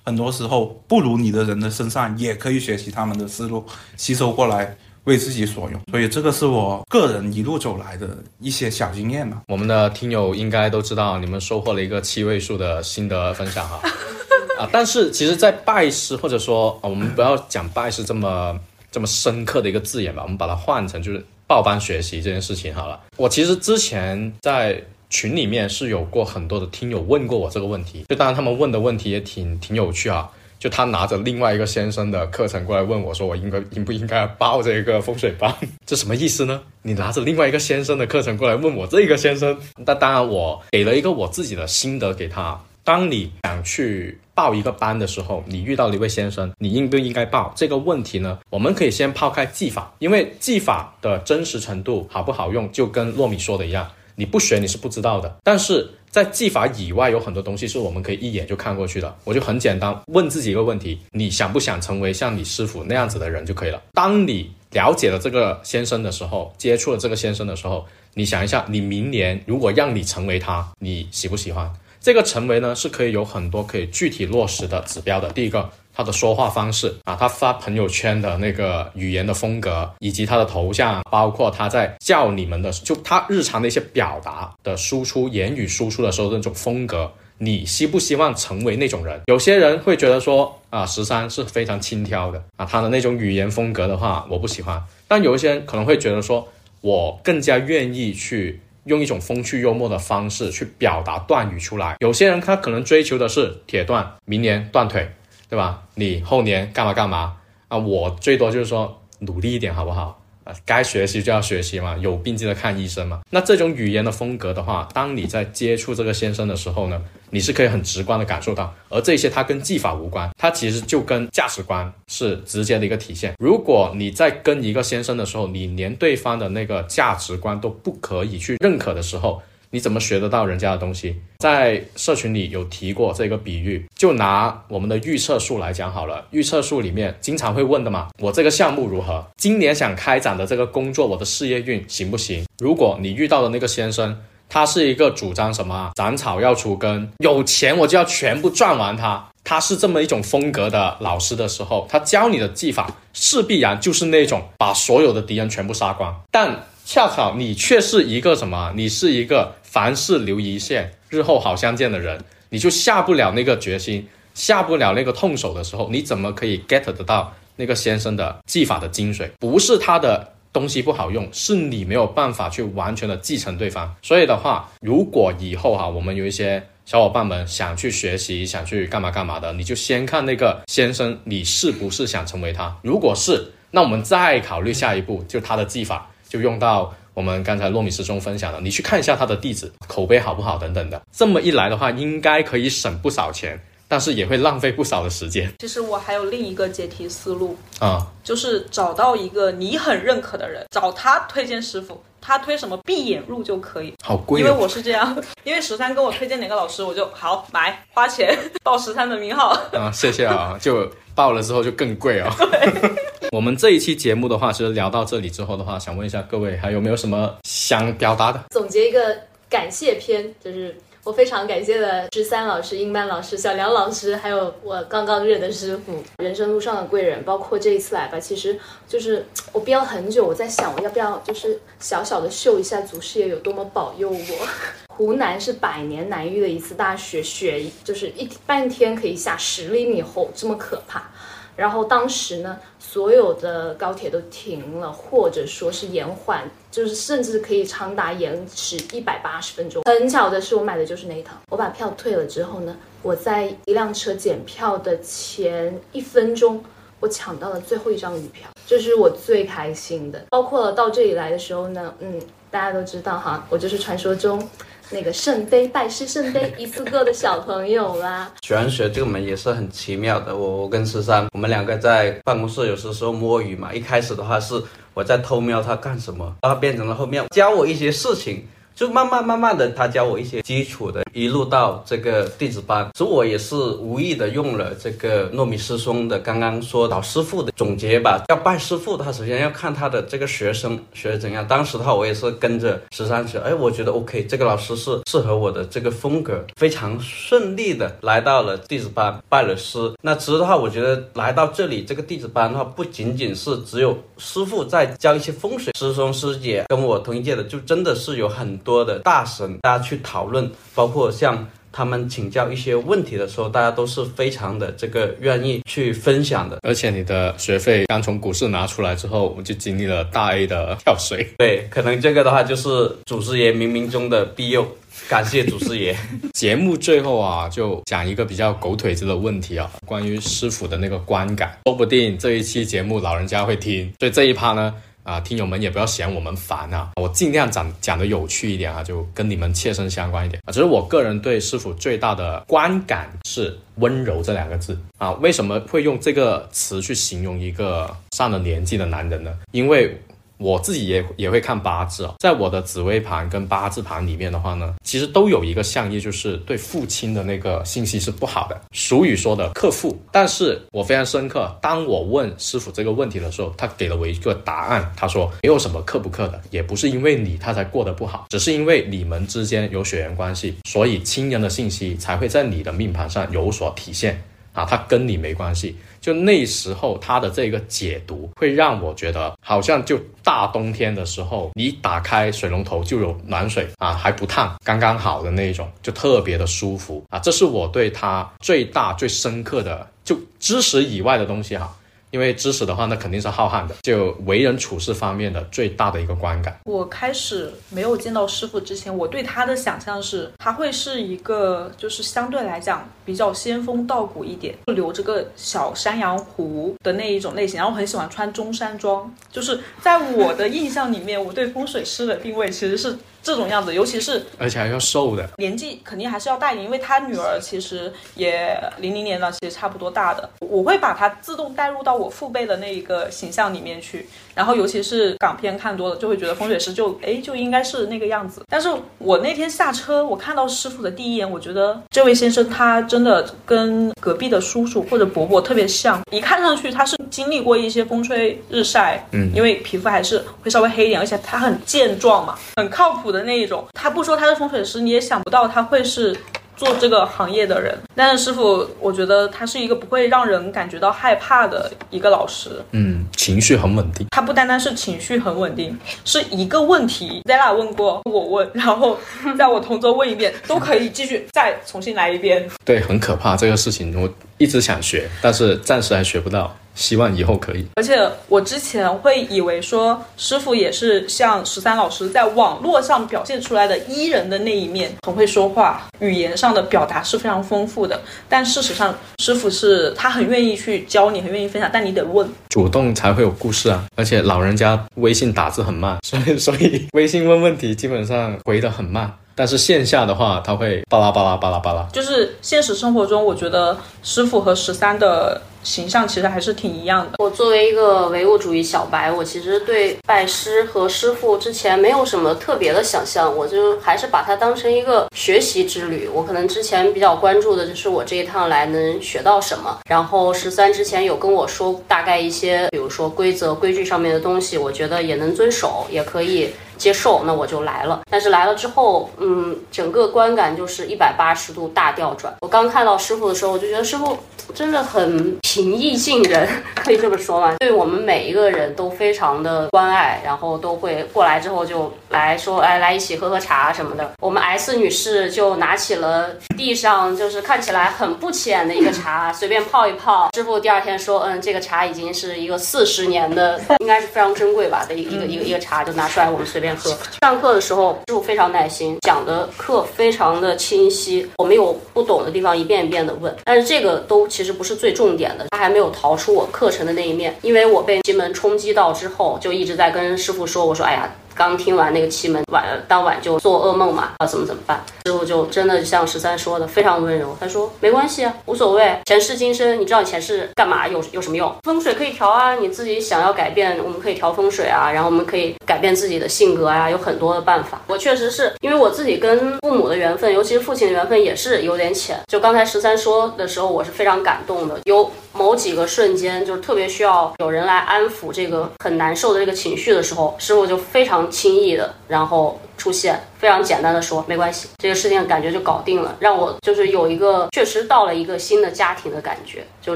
[0.04, 3.66] 很多时候不如你的人的身上也可以学习他们的思路，
[3.96, 4.76] 吸收过来。
[5.06, 9.42] 为自己所用，所以这个是我个人一路走来的一些小经验嘛。
[9.48, 13.80] 我们的听友应该都知道，你们收获了一个七位数的心得分享哈。
[14.58, 18.58] 啊，但是其实，在拜师或者说啊，我们不要讲拜师这么
[18.92, 23.00] 这么深刻的一个字眼吧，我们把它换成就是报班学习这件事情好了。
[23.18, 30.30] 我其实之前在群里面是有过很多的听友问过我这个问题，就当然他们问的问题也挺挺有趣啊。
[30.60, 35.54] 就他拿着另外一个先生的课程过来问我，说我应该应不应该报这个风水班？
[35.86, 36.62] 这什么意思呢？
[36.82, 39.58] 你拿着另外一个先生的课程过来问我这个先生？
[39.86, 42.60] 那当然，我给了一个我自己的心得给他。
[42.84, 48.38] 当你想去报一个班的时候，你遇到了一位先生，你应不应该报这个问题呢？
[48.52, 55.36] 我们可以先抛开技法，因为技法的真实程度好不好用，就跟糯米说的一样，你不学你是不知道的。
[55.44, 59.14] 但是在技法以外，有很多东西是我们可以一眼就看过去的。
[59.26, 63.84] 我就很简单，问自己一个问题：你想不想成为像你师傅那样子的人就可以了。
[63.92, 71.70] 当你了解了这个先生的时候，接触了这个先生的时候，你想一下，你明年如果让你成为他，你喜不喜欢？
[72.06, 75.32] 这个成为呢，是可以有很多可以具体落实的指标的。
[75.32, 75.68] 第一个。
[75.98, 89.22] 他的说话方式啊，他发朋友圈的那个语言的风格，以及他的头像，包括他在叫你们的，就他日常的一些表达的输出，言语输出的时候那种风格，你希不希望成为那种人？
[89.28, 94.84] 有些人会觉得说啊，十三是非常轻佻的啊，他的那种语言风格的话，我不喜欢。
[95.08, 96.46] 但有一些人可能会觉得说，
[96.82, 101.98] 我更加愿意去用一种风趣幽默的方式去表达断语出来。
[102.00, 105.08] 有些人他可能追求的是铁断，明年断腿。
[105.48, 105.84] 对吧？
[105.94, 107.78] 你后年干嘛干嘛啊？
[107.78, 110.25] 我最多就是说努力一点，好不好？
[110.46, 113.22] 啊，该学习就要学习嘛，有病记得看医生嘛。
[113.32, 123.34] 那这种语言的风格的话，当你在接触这个先生的时候呢，你是可以很直观的感受到，而这些它跟技法无关，它其实就跟价值观是直接的一个体现。
[123.40, 129.42] 如果你在跟一个先生的时候，你连对方的那个价值观都不可以去认可的时候，
[129.76, 131.18] 你怎么学得到人家的东西？
[131.38, 136.26] 在社群里有提过这个比喻，就拿我们的预测数来讲好了。
[136.32, 139.28] 预测数里面经常会问的嘛，我这个项目如何？
[139.36, 142.46] 今年想开展的这个工作，我的事业运行不行？
[142.60, 144.18] 如果你遇到的那个先生，
[144.48, 149.28] 他是一个主张什么斩草要除根，有钱我就要全部赚完他。
[149.44, 156.64] 他是这么一种风格的老师的时候，他教你的技法是必然就是那种把所有的敌人全部杀光，但。
[156.88, 158.72] 恰巧你却是一个什么？
[158.76, 169.30] 你是一个凡事留一线，日后好相见的人，你就下不了那个决心，下不了那个痛手的时候，你怎么可以 get 得到那个先生的技法的精髓？
[169.38, 173.94] 不是他的东西不好用，是你没有办法去完全的继承对方。
[174.02, 182.74] 所以的话，如果以后哈，我们有一些小伙伴们想去学习，想去干嘛干嘛的，你就先看那个先生，你是不是想成为他？
[182.82, 186.10] 如果是，那我们再考虑下一步，就他的技法。
[186.28, 191.02] 就用到我们刚才糯米师兄分享的，你去看一下他的地址口碑好不好等等的。
[191.14, 193.58] 这么一来的话，应该可以省不少钱，
[193.88, 195.50] 但是也会浪费不少的时间。
[195.60, 203.94] 其实我还有另一个解题思路啊，就是找到一个你很认可的人，找他推荐师傅，他推什么闭眼入就可以。
[204.04, 209.52] 好贵，因为我是这样，因为十三跟我推荐哪个老师，我就好买花钱报十三的名号。
[209.72, 212.30] 啊，谢谢啊，就报了之后就更贵啊。
[213.36, 218.42] 我们这一期节目的话，其实聊到这里之后的话，想问一下各位，还有没有什么想表达的？
[218.52, 219.14] 总结一个
[219.50, 220.74] 感谢篇，就是
[221.04, 228.58] 我非常感谢的十三老师、英班老师、小梁老师，还有我刚刚认的师傅，人生路上的贵人，包括这一次来吧，其实
[228.88, 234.48] 就是我憋了很久，我在想我要不要就是小小的秀一下祖师爷有多么保佑我。
[234.96, 241.12] 湖南是百年难遇的一次大雪，雪就是一半天可以下十厘米厚，这么可怕。
[241.56, 249.82] 然后当时呢，所有的高铁都停了，或者说是延缓，就是甚至可以长达延迟一百八十分钟。
[249.84, 251.38] 很巧的是，我买的就是那一趟。
[251.50, 256.64] 我把票退了之后呢，我在一辆车检票的前一分钟，
[257.00, 260.22] 我抢到了最后一张余票，这是我最开心的。
[260.30, 264.50] 包括到这里来的时候呢，嗯，大家都知道哈，我就是传说中。
[264.92, 270.36] 那个圣杯拜师圣杯一次过的小朋友啦，玄学这个门也是很奇妙的。
[270.36, 273.74] 我我跟十三，我们两个在办公室有时时候摸鱼嘛。
[273.74, 274.62] 一开始的话是
[274.94, 278.48] 我在偷瞄他干什么，然后变成了后面教我一些事情。
[278.76, 282.90] 就慢慢慢慢的，他教我一些基础的，一路到这个弟子班。
[282.94, 288.26] 所以我也是无意的用了这个糯米师兄的刚刚说老师傅的总结吧。
[288.28, 291.48] 要拜师傅，他首先要看他的这个学生学的怎样。
[291.48, 299.94] 当时的话，我也是跟着十三学，哎，我觉得 OK，这个老师是适合我的这个风格，非常顺利的来到了弟子班拜了师。
[300.02, 308.60] 那其实的话，我觉得来到这里这个弟子班的话，不仅仅是只有师傅在教一些风水，师兄师姐跟我同一届的，就真的是有很。
[308.66, 316.58] 多的大神，大家去讨论，包括像他们请教一些问题的时候，大家都是非常的这个愿意去分享的。
[316.64, 321.28] 而且你的学费刚从股市拿出来之后，我就经历了大 A 的跳水。
[321.38, 322.70] 对，可能这个的话就是
[323.06, 324.66] 祖师爷冥冥中的庇佑，
[325.08, 325.96] 感谢祖师爷。
[326.34, 334.74] 节目最后啊，就讲一个比较狗腿子的问题啊，关于师傅的那个观感，说不定这一期节目老人家会听，所以这一趴呢。
[335.06, 340.52] 啊，听友们也不要嫌我们烦啊，我尽量讲讲的有趣一点啊，就跟你们切身相关一点啊。
[340.52, 345.12] 只是我个人对师傅最大的观感是温柔这两个字啊。
[345.14, 349.32] 为什么会用这个词去形容一个上了年纪的男人呢？
[349.52, 349.96] 因为。
[350.38, 358.62] 我自己也也会看八字啊，在我的紫微盘跟八字盘里面的话呢，其实都有一个相意，就是对父亲的那个信息是不好的。
[358.74, 361.56] 俗语说的克父，但是我非常深刻。
[361.62, 374.22] 当我问师傅这个问题的时候，他给了我一个答案，他说没有什么克不克的，也不是因为你他才过得不好，只是因为你们之间有血缘关系，所以亲人的信息才会在你的命盘上有所体现
[374.54, 375.76] 啊，他跟你没关系。
[376.06, 387.18] 就那时候它的这个解读会让我觉得，好像就大冬天的时候，你打开水龙头就有暖水啊，还不烫，刚刚好的那一种，就特别的舒服啊。
[387.18, 391.76] 这是我对它最大最深刻的就知识以外的东西哈。
[392.16, 396.58] 因为知识的话，那肯定是浩瀚的，就为人处事方面的最大的一个观感。
[396.64, 409.14] 我开始没有见到师傅之前，我对他的想象是，他会是一个就是相对来讲比较仙风道骨一点，留着个小山羊胡的那一种类型，然后很喜欢穿中山装。
[409.30, 420.30] 就是在我的印象里面，我对风水师的定位其实是这种样子，尤其是而且还要瘦的，年纪肯定还是要大一点，因为他女儿其实也零零年了，其实差不多大的。
[420.40, 428.44] 我会把她自动带入到我父辈的那一个形象里面去，然后尤其是港片看多了，就会觉得风水师就哎就应该是那个样子。
[428.48, 428.70] 但是
[429.00, 443.66] 我那天下车，我看到师傅的第一眼，我觉得这位先生他真的跟隔壁的叔叔或者伯伯特别像，一看上去他是经历过一些风吹日晒，嗯因为皮肤还是会稍微黑一点，而且他很健壮嘛，很靠谱的那一种。
[443.74, 446.16] 他不说他是风水师，你也想不到他会是。
[446.56, 452.50] 做这个行业的人，但是师傅，我觉得他是一个不会让人感觉到害怕的一个老师。
[452.72, 454.08] 嗯，情绪很稳定。
[454.12, 458.98] 他不单单是情绪很稳定，是一个问题，Zella 问过我问，然后
[459.38, 462.50] 在我同桌问一遍，都可以继续再重新来一遍。
[462.64, 467.66] 对，很可怕这个事情，我一直想学，但是暂时还学不到，希望以后可以。
[467.76, 478.00] 而且我之前会以为说师傅也是像十三老师在网络上表现出来的伊人的那一面，很会说话，语言上的表达是非常丰富的。
[478.30, 482.30] 但事实上，师傅是他很愿意去教你，很愿意分享，但你得问。
[482.50, 483.84] 主动才会有故事啊！
[483.96, 489.12] 而且老人家微信打字很慢， 所以所以微信问问题基本上回的很慢。
[489.38, 491.86] 但是线下的话，他会巴拉巴拉巴拉巴拉。
[491.92, 497.18] 就是现实生活中，我觉得师傅和十三的形象其实还是挺一样的。
[497.18, 506.08] 我作为一个唯物主义小白，我其实对拜师和师傅之前没有什么特别的想象，我就还是把它当成一个学习之旅。
[506.14, 509.80] 我可能之前比较关注的就是我这一趟来能学到什么。
[509.90, 516.50] 然后十三之前有跟我说大概一些，比如说规则、规矩上面的东西，我觉得也能遵守，也可以。
[516.78, 518.02] 接受，那我就来了。
[518.10, 522.34] 但是来了之后，嗯，整个观感就是一百八十度大调转。
[522.42, 524.18] 我刚看到师傅的时候，我就觉得师傅
[524.54, 527.56] 真的很平易近人， 可以这么说吗？
[527.60, 534.12] 对我们每一个人都非常的关爱，然后都会过来之后就来说，哎，来一起喝喝茶什么的。
[534.20, 540.30] 我们 S 女士就拿起了地上就是看起来很不起眼的一个茶，随便泡一泡。
[540.36, 546.65] 师傅第二天说，嗯，这个茶已经是一个四十年的，应该是非常珍贵吧的一个一个一个一个茶，就拿出来我们随便。
[546.74, 546.96] 喝。
[547.22, 551.30] 上课的时候，师傅非常耐心，讲的课非常的清晰。
[551.36, 553.36] 我们有不懂的地方，一遍一遍的问。
[553.44, 557.36] 但是这个都其实不是最重点的，他还没有逃出我课程的那一面。
[557.42, 561.12] 因为我被西门冲击到之后，就一直在跟师傅说，我说，哎呀。
[561.36, 564.82] 刚听完那个奇门，晚当晚就做噩梦嘛，啊，怎么怎么办？
[565.06, 567.36] 师傅就真的像十三说的，非常温柔。
[567.40, 571.54] 他说没关系啊，无所谓，前世今生，你知道前世干嘛有有什么用？
[571.64, 577.82] 风水可以调啊，你自己想要改变，我们可以调风水啊，然后我们可以改变自己的性格啊，有很多的办法。
[577.88, 582.18] 我确实是因为我自己跟父母的缘分，尤其是父亲的缘分也是有点浅。
[582.28, 584.80] 就刚才十三说的时候，我是非常感动的。
[584.86, 599.96] 有某几个瞬间，就是特别需要有人来安抚这个很难受的这个情绪的时候，师傅就非常轻易的，然后出现，非常简单的说没关系，这个事情感觉就搞定了，让我就是有一个确实到了一个新的家庭的感觉，就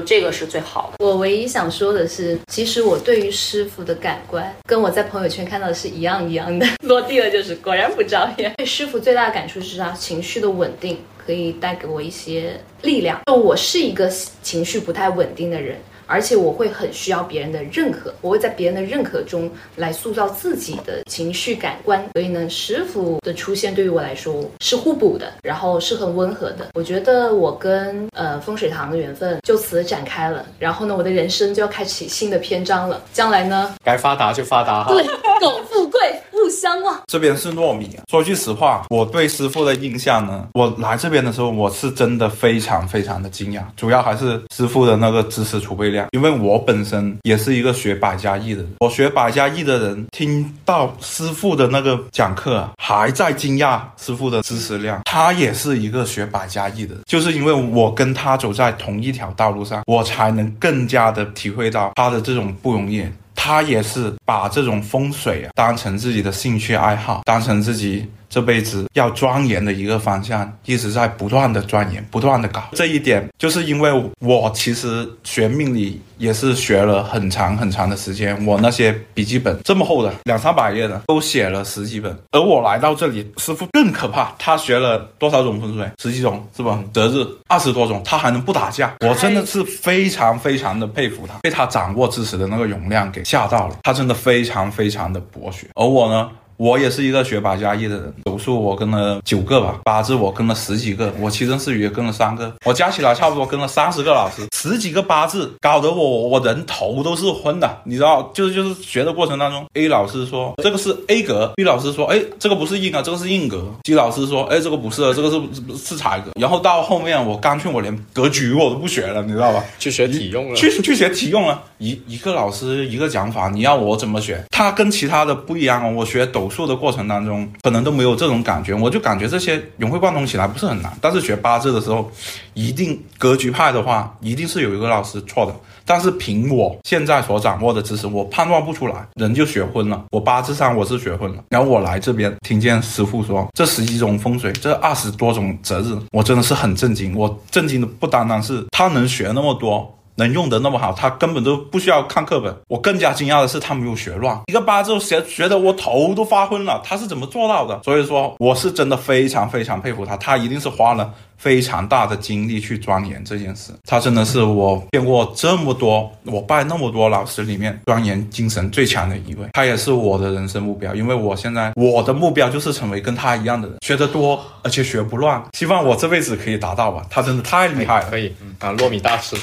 [0.00, 1.04] 这个是最好的。
[1.04, 8.52] 我唯一想说的是，其实我对于师傅的感官跟我在朋友圈看到的是一样一样的， 落地了就是果然不招眼。
[8.56, 10.98] 对师傅最大的感触是他情绪的稳定。
[11.26, 13.20] 可以带给我一些力量。
[13.26, 14.10] 就我是一个
[14.42, 15.76] 情绪不太稳定的人，
[16.10, 22.04] 而且我会很需要别人的认可，我会在别人的认可中来塑造自己的情绪感官。
[22.14, 26.66] 所以呢，师傅的出现对于我来说是互补的，然后是很温和的。
[26.74, 33.00] 我觉得我跟呃风水堂的缘分就此展开了，然后呢，我的人生就要开启新的篇章了。
[33.12, 34.92] 将来呢，该发达就发达哈。
[34.92, 35.04] 对，
[35.38, 36.19] 苟富贵。
[36.50, 37.00] 不相忘。
[37.06, 37.96] 这边是糯米。
[38.10, 43.62] 说句实话，我对师傅的印象呢，我来这边的时候，我是真的非常非常的惊讶。
[43.76, 48.64] 主要还是师傅的那个知识储备量，因为我本身也是一个学百家艺的。
[48.80, 55.00] 我学百家艺的人，听到师傅的那个讲课啊，还在惊讶师傅的知识量。
[55.04, 63.04] 他也是一个学百家艺的，就是因为我跟他走在同一条道路上，我才能更加的体会到他的这种不容易。
[63.42, 72.62] 他也是把这种风水当成自己的兴趣爱好，当成自己这辈子要钻研的一个方向，一直在不断的钻研，不断的搞。
[72.72, 85.90] 这一点就是因为我其实学命理也是学了很长很长的时间，我那些笔记本这么厚的两三百页的都写了十几本，而我来到这里，师傅更可怕，他学了多少种风水？
[86.00, 86.80] 十几种是吧？
[86.94, 96.30] 择日二十多种，他还能不打架，我真的是非常非常的佩服他，被他掌握知识的那个容量给吓到了，他真的非常非常的博学，而我呢？
[96.60, 115.40] 我也是一个学八加一的人，斗数我跟了九个吧，八字我跟了十几个，我七生四余也跟了三个，我加起来差不多跟了三十个老师，十几个八字，搞得我我人头都是昏的，你知道，就是就是学的过程当中，A 老师说这个是 A 格，B 老师说哎这个不是硬啊，这个是硬格，G 老师说哎这个不是，这个是
[115.78, 119.64] 是才格，然后到后面我干脆我连格局我都不学了，你知道吧？
[119.78, 124.44] 去学体用了，去去学体用了，一一个老师一个讲法，你要我怎么学？
[124.50, 130.92] 他跟其他的不一样哦，我学斗数的过程当中，可能都没有这种感觉，我就感觉这些融会贯通起来不是很难。
[131.00, 132.10] 但是学八字的时候，
[132.54, 135.54] 一定格局派的话，一定是有一个老师错的。
[135.86, 140.04] 但是凭我现在所掌握的知识，我判断不出来，人就学昏了。
[140.10, 147.16] 我八字上我是学昏了，然后我来这边听见师傅说这十几种风水，这二十多种择日，我真的是很震惊。
[147.16, 149.96] 我震惊的不单单是他能学那么多。
[150.20, 152.54] 能用的那么好，他根本都不需要看课本。
[152.68, 156.78] 我更加惊讶的是，他没有学乱，一个八字学学的我头都发昏了。
[156.84, 157.80] 他是怎么做到的？
[157.82, 160.14] 所以说，我是真的非常非常佩服他。
[160.18, 163.72] 他一定是花了非常大的精力去钻研这件事。
[163.86, 169.46] 他真的是我见过这么多我拜那么多老师里面钻研精神最强的一位。
[169.54, 175.42] 他也是我的人生目标，因为我现在我的目标就是成为跟他一样的人，学得多而且学不乱。
[175.56, 177.06] 希望我这辈子可以达到吧。
[177.08, 179.34] 他真的太厉害了，可以，嗯啊，糯米大师。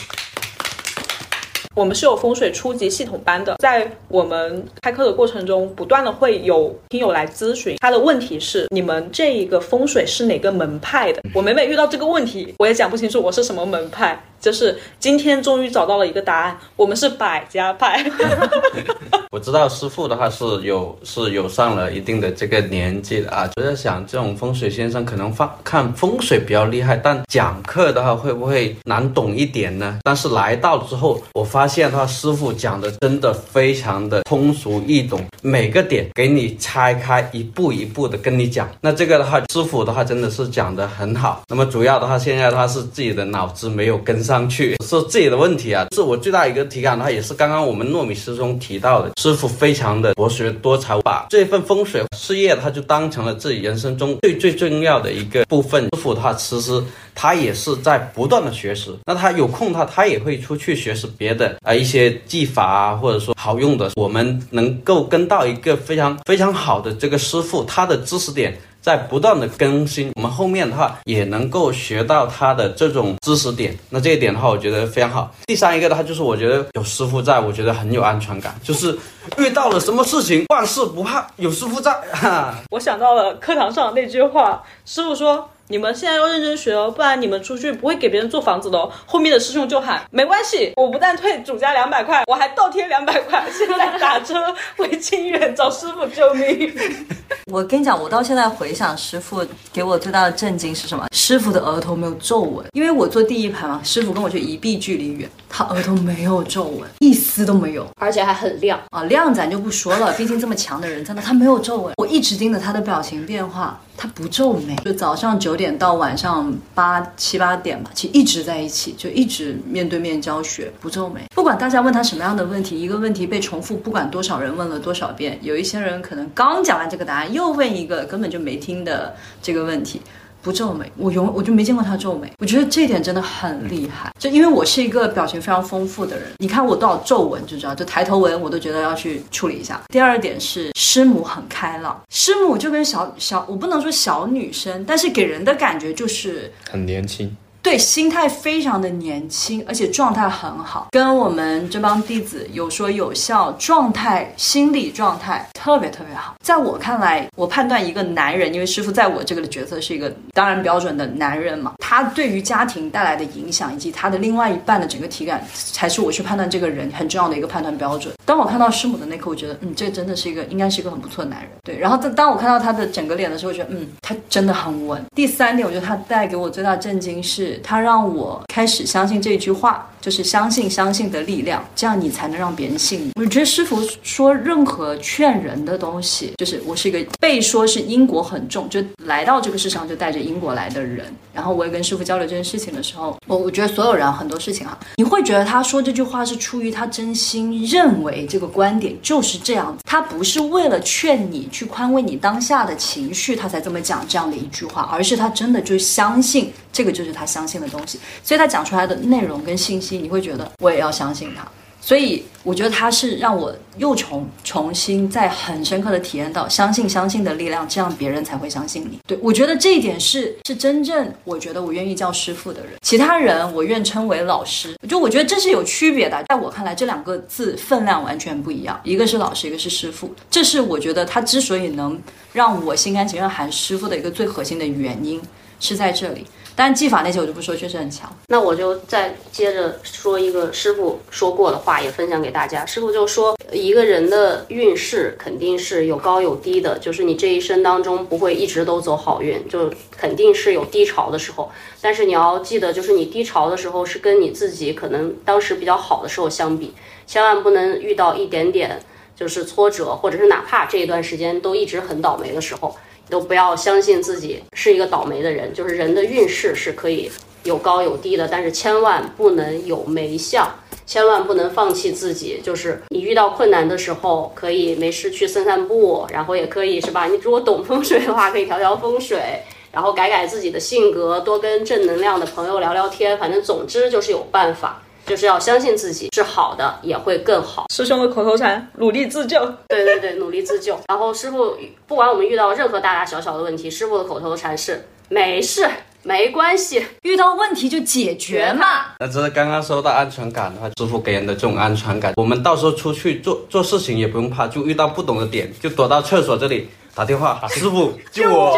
[1.78, 11.21] 我们是有风水初级系统班的，在我们开课的过程中，不断的会有听友来咨询，他的问题是你们这一个风水是哪个门派的？
[11.36, 14.19] 我每每遇到这个问题，我也讲不清楚我是什么门派。
[14.39, 18.03] 就是今天终于找到了一个答案，我们是百家派。
[19.30, 29.99] 我知道师傅的话是有是有上了一定的这个年纪的啊，就在想这种风水先生可能放看风水比较厉害，但讲课的话会不会难懂一点呢？
[30.03, 38.69] 但是来到之后，我发现他师傅讲的真的非常的通俗易懂，每个点给你拆开，一步一步的跟你讲。
[38.80, 41.41] 那这个的话，师傅的话真的是讲的很好。
[41.49, 45.86] 那么主要的话，现在他是自己的脑子没有跟上去，是自己的问题啊。
[45.93, 49.11] 是我最大一个体感的话，也是刚刚我们糯米师兄提到的。
[49.18, 55.84] 师傅非常的博学多才，把这份风水事业，他就当成了自己人生中最最重要的一个部分。
[55.86, 56.82] 师傅他其实
[57.15, 63.89] 他也是在不断的学识，那他有空他他也会出去学识别的啊一些技法啊，或者说好用的。
[63.95, 68.55] 我们能够跟到一个非常非常好的这个师傅，他的知识点。
[68.82, 73.78] 在不断的更新，我们后面的话也能够学到他的这种知识点。
[73.89, 75.34] 那这一点的话，我觉得非常好。
[75.45, 78.55] 第三一个的话，就是我觉得有师傅在，我觉得很有安全感。
[78.63, 78.97] 就是
[79.38, 81.91] 遇到了什么事情，万事不怕，有师傅在。
[82.11, 85.49] 哈，我想到了课堂上那句话，师傅说。
[85.70, 88.89] 你们现在要认真学哦，不然你们出去不会给别人做房子的哦。
[89.05, 93.43] 后面的师兄就喊没关系，我不但退主家两百块，我还倒贴两百块。
[93.51, 94.34] 现在打车
[94.78, 96.74] 回清远找师傅救命。
[97.51, 101.05] 我跟你讲，我到现在回想师傅给我最大的震惊是什么？
[101.11, 111.93] 师傅的额头没有皱纹，因为我坐第一排嘛，师傅跟我就一臂距离远，他额头没有皱纹，一丝都没有，而且还很亮啊，亮咱就不说了，毕竟这么强的人在那，他没有皱纹。
[111.97, 113.78] 我一直盯着他的表情变化。
[113.99, 121.22] 他不皱眉，就早上九点到晚上八七八点吧，其实一直在一起，就一直面对面教学，不皱眉。
[121.36, 129.99] 不管大家问他什么样的问题，一个问题被重复，不管多少人问了多少遍，有一些人可能刚讲完这个答案，又问一个根本就没听的这个问题。
[130.41, 132.31] 不皱眉，我永我就没见过他皱眉。
[132.39, 139.81] 我觉得这一点真的很厉害，就因为我是一个表情非常丰富的人，你看我多少皱纹就知道，就抬头纹我都觉得要去处理一下。
[139.89, 147.35] 第二点是师母很开朗，师母就跟小小，我不能说小女生，但是给人的感觉就是很年轻。
[147.68, 156.36] 对，心态非常的年轻，而且状态很好，跟我们这帮弟子有说有笑，状态、心理状态特别特别好。
[156.41, 168.13] 在我看来，我判断一个男人，因为师傅在我这个的角色是一个当然标准的男人嘛，他对于家庭带来的影响，以及他的另外一半的整个体感，才是我去判断这个人很重要的一个判断标准。
[168.24, 171.49] 当我看到师母的那刻，我觉得，嗯，这真的是一个应该是一个很不错的男人。
[171.65, 175.03] 对，然后当当我看到他的整个脸的时候，我觉得，嗯，他真的很稳。
[175.13, 177.57] 第三点，我觉得他带给我最大震惊是。
[177.64, 183.12] 他让我开始相信这句话，就是相信相信的力量，这样你才能让别人信你。
[183.16, 191.05] 我觉得师傅说任何劝人的东西，就是我是一个被说是因果很重，就来到这个世上就带着因果来的人。
[191.34, 211.44] 然后我也跟师傅交流这件事情的时候，我我觉得所有人很多事情啊，你会觉得他说这句话是出于他真心认为这个观点就是这样子，他不是为了劝你去宽慰你当下的情绪，他才这么讲这样的一句话，而是他真的就相信这个就是他相信的东西，所以他讲出来的内容跟信息，你会觉得我也要相信他。
[211.82, 218.99] 所以我觉得他是让我又重重新再很深刻的体验到相信相信的力量，这样别人才会相信你。
[219.08, 224.76] 对我觉得这一点是是真正我觉得我愿意叫师傅的人，其他人我愿称为老师。
[224.88, 230.14] 就我觉得这是有区别的，在我看来这两个字分量完全不一样，一个是老师，一个是师傅。
[230.30, 231.99] 这是我觉得他之所以能
[232.34, 235.20] 让我心甘情愿喊师傅的一个最核心的原因
[235.60, 236.26] 是在这里。
[236.57, 238.11] 但技法那些我就不说，确实很强。
[238.29, 242.65] 那我就再接着说一个师傅说过的话，也分享给大家。
[242.65, 251.51] 师傅就说，一个人的运势肯定是有高有低的，就是你这一生当中不会一直都走好运，就肯定是有低潮的时候。
[251.79, 256.73] 但是你要记得，就是你低潮的时候是跟你自己可能当时比较好的时候相比，
[257.05, 258.79] 千万不能遇到一点点
[259.15, 262.75] 就是挫折，或者是哪怕这一段时间都一直很倒霉的时候。
[263.09, 267.09] 都不要相信自己是一个倒霉的人，就是人的运势是可以
[267.43, 270.49] 有高有低的，但是千万不能有霉相，
[270.85, 272.41] 千万不能放弃自己。
[272.43, 277.05] 就是你遇到困难的时候，可以没事去散散步，然后也可以是吧？
[277.05, 283.17] 你如果懂风水的话，可以调调风水，然后改改自己的性格，多跟正能量的朋友聊聊天。
[283.17, 284.84] 反正总之就是有办法。
[285.07, 287.65] 就是要相信自己是好的，也会更好。
[287.73, 289.39] 师兄的口头禅：努力自救。
[289.69, 290.77] 对对对，努力自救。
[290.89, 291.55] 然后师傅，
[291.88, 295.65] 不管我们遇到任何大大小小的问题，师傅的口头禅是：没事，
[296.03, 298.88] 没关系，遇到问题就解决嘛。
[298.99, 308.57] 那只是刚刚说到安全感的话，师傅给人的这种安全感，我们到时候出去做做事情也不用怕，就遇到不懂的点，就躲到厕所这里打电话，师傅救我。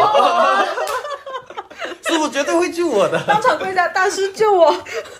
[2.10, 4.74] 师傅绝对会救我的，当场跪下，大师救我。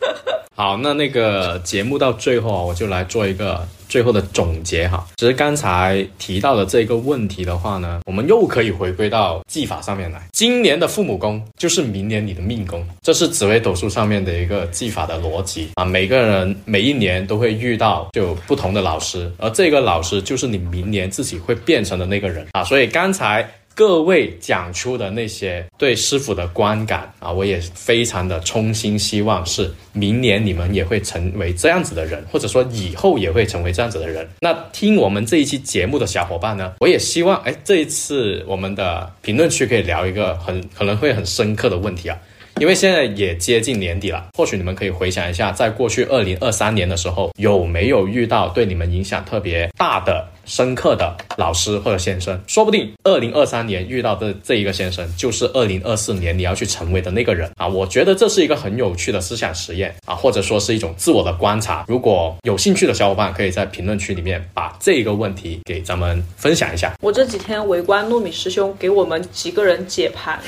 [0.57, 5.07] 好，那那个节目到最后啊，我就来做一个最后的总结哈。
[5.17, 10.21] 其实刚才提到的这个问题的话呢，我们又可以回归到技法上面来。
[10.33, 15.85] 今年的父母宫就是明年你的命宫，这是紫微斗数上面的一个技法的逻辑啊。
[15.85, 22.65] 每个人每一年都会遇到就不同的老师，而这个老师就是你明年自己会变成的那个人啊。
[22.65, 23.49] 所以刚才。
[23.81, 34.29] 各位讲出的那些对师傅的观感啊，我也非常的衷心希望是明年你们也会成为这样子的人，或者说以后也会成为这样子的人。
[34.43, 42.19] 那听我们这一期节目的小伙伴呢，我也希望哎，这一次我们的评论区可以聊一个很可能会很深刻的问题啊。
[42.61, 52.37] 因为现在也接近年底了，或许你们可以回想一下，在过去二零二三年的时候，有没有遇到对你们影响特别大的、深刻的老师或者先生？
[52.49, 57.69] 说不定二零二三年遇到的这一个先生，就是二零二四年你要去成为的那个人啊！
[57.69, 61.85] 我觉得这是一个很有趣的思想实验啊，或者说是一种自我的观察。
[61.87, 66.93] 如果有兴趣的小伙伴，可以在评论区里面把这个问题给咱们分享一下。
[67.01, 70.41] 我这几天围观糯米师兄给我们几个人解盘。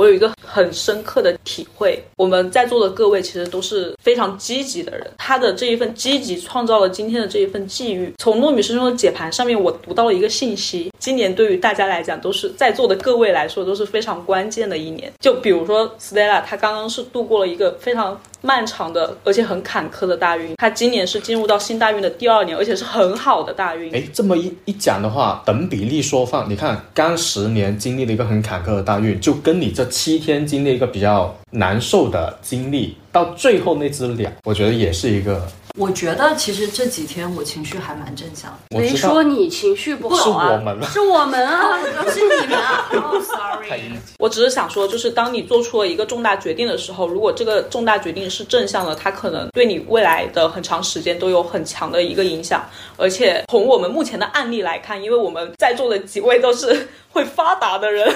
[0.00, 8.10] 我有一个很深刻的体会，我们在座的各位其实都是非常积极的人，他的这一份积极创造了今天的这一份际遇。
[8.16, 15.12] 从糯米师兄的解盘上面，我读到了一个信息：今年对于大家来讲，都是在座的各位来说都是非常关键的一年。
[15.18, 18.18] 就比如说 Stella，他刚刚是度过了一个非常。
[18.42, 23.94] 漫长的，而且很坎坷的大运，他今年是进入到新大运的第二年，而且是很好的大运。
[23.94, 35.46] 哎，这么一一讲的话，等比例缩放，你看刚十年经历了一个很坎坷的大运，就跟你这七天经历一个比较难受的经历，到最后那只鸟，我觉得也是一个。
[35.78, 38.76] 我觉得其实这几天我情绪还蛮正向的。
[38.76, 41.78] 没说你情绪不好啊，是我们，是我们啊，
[42.10, 42.90] 是你们啊。
[42.92, 52.64] Oh sorry，我只是想说，就是当你做出了一个重大决定的时候，如果这个重大决定是正向的，它可能对你未来的很长时间都有很强的一个影响。
[52.96, 58.06] 而且从我们目前的案例来看，因为我们在座的几位都是会发达的人，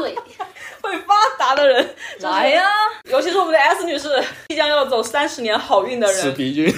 [0.00, 0.14] 对。
[0.82, 2.64] 会发达的人来呀，
[3.08, 4.08] 尤其是我们的 S 女士，
[4.48, 6.16] 即将要走三十年好运的人。
[6.16, 6.68] 死皮君。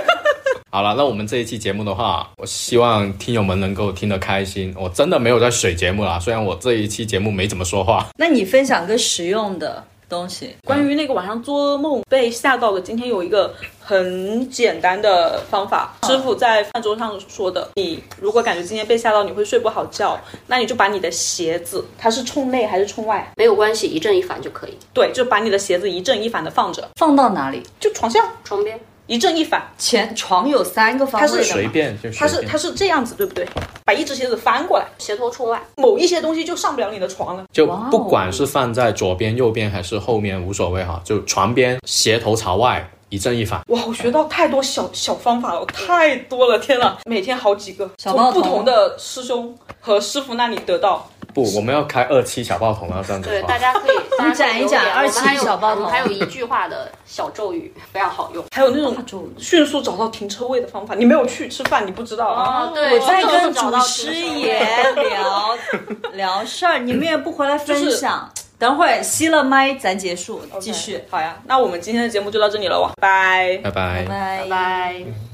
[0.72, 4.74] 好了，那我们这一期节目的话，我希望听友们能够听得开心。
[4.78, 8.06] 我真的没有在水节目啦，虽然我这一期节目没怎么说话。
[8.16, 9.84] 那你分享个实用的。
[10.14, 10.54] 东西。
[10.66, 17.68] 关于那个晚上做梦被吓到的，今天有一个很简单的方法，师傅在饭桌上说的。
[17.74, 23.32] 你如果感觉今天被吓到，你会睡不好觉，那你就把你的鞋子，它是冲内还是冲外？
[23.36, 24.78] 没有关系，一正一反就可以。
[24.92, 27.62] 对，就把你的鞋子一正一反的放着，放到哪里？
[27.80, 29.62] 就床下床边一正一反。
[29.76, 33.46] 前床有三个方它是位的嘛，随便它是它是这样子，对不对？
[33.84, 37.44] 把一只鞋子翻过来，鞋头冲外，某一些东西就上不了你的床了。
[37.52, 43.60] 就不管是放在左边、右边还是后面无所谓哈，就床边鞋头朝外，一正一反。
[43.68, 46.58] 哇，我学到太多小小方法了，太多了！
[46.58, 51.06] 天呐，每天好几个，从不同的师兄和师傅那里得到。
[51.34, 58.44] 不，我们要开二期小报童啊，这样子对，大家可以大家讲一讲二期小报童还有一句话的小咒语，非常好用。
[58.54, 62.66] 还有那种迅速找到停车位的方法，你没有去吃饭，你不知道啊。
[62.66, 65.58] 哦，对，我在跟祖找到师爷聊
[66.14, 68.30] 聊事儿，你们也不回来分享。
[68.56, 73.58] 等会儿熄了麦，咱结束，继续，好呀，那我们今天的节目就到这里了，哇，拜。
[73.64, 75.33] 拜拜拜拜拜。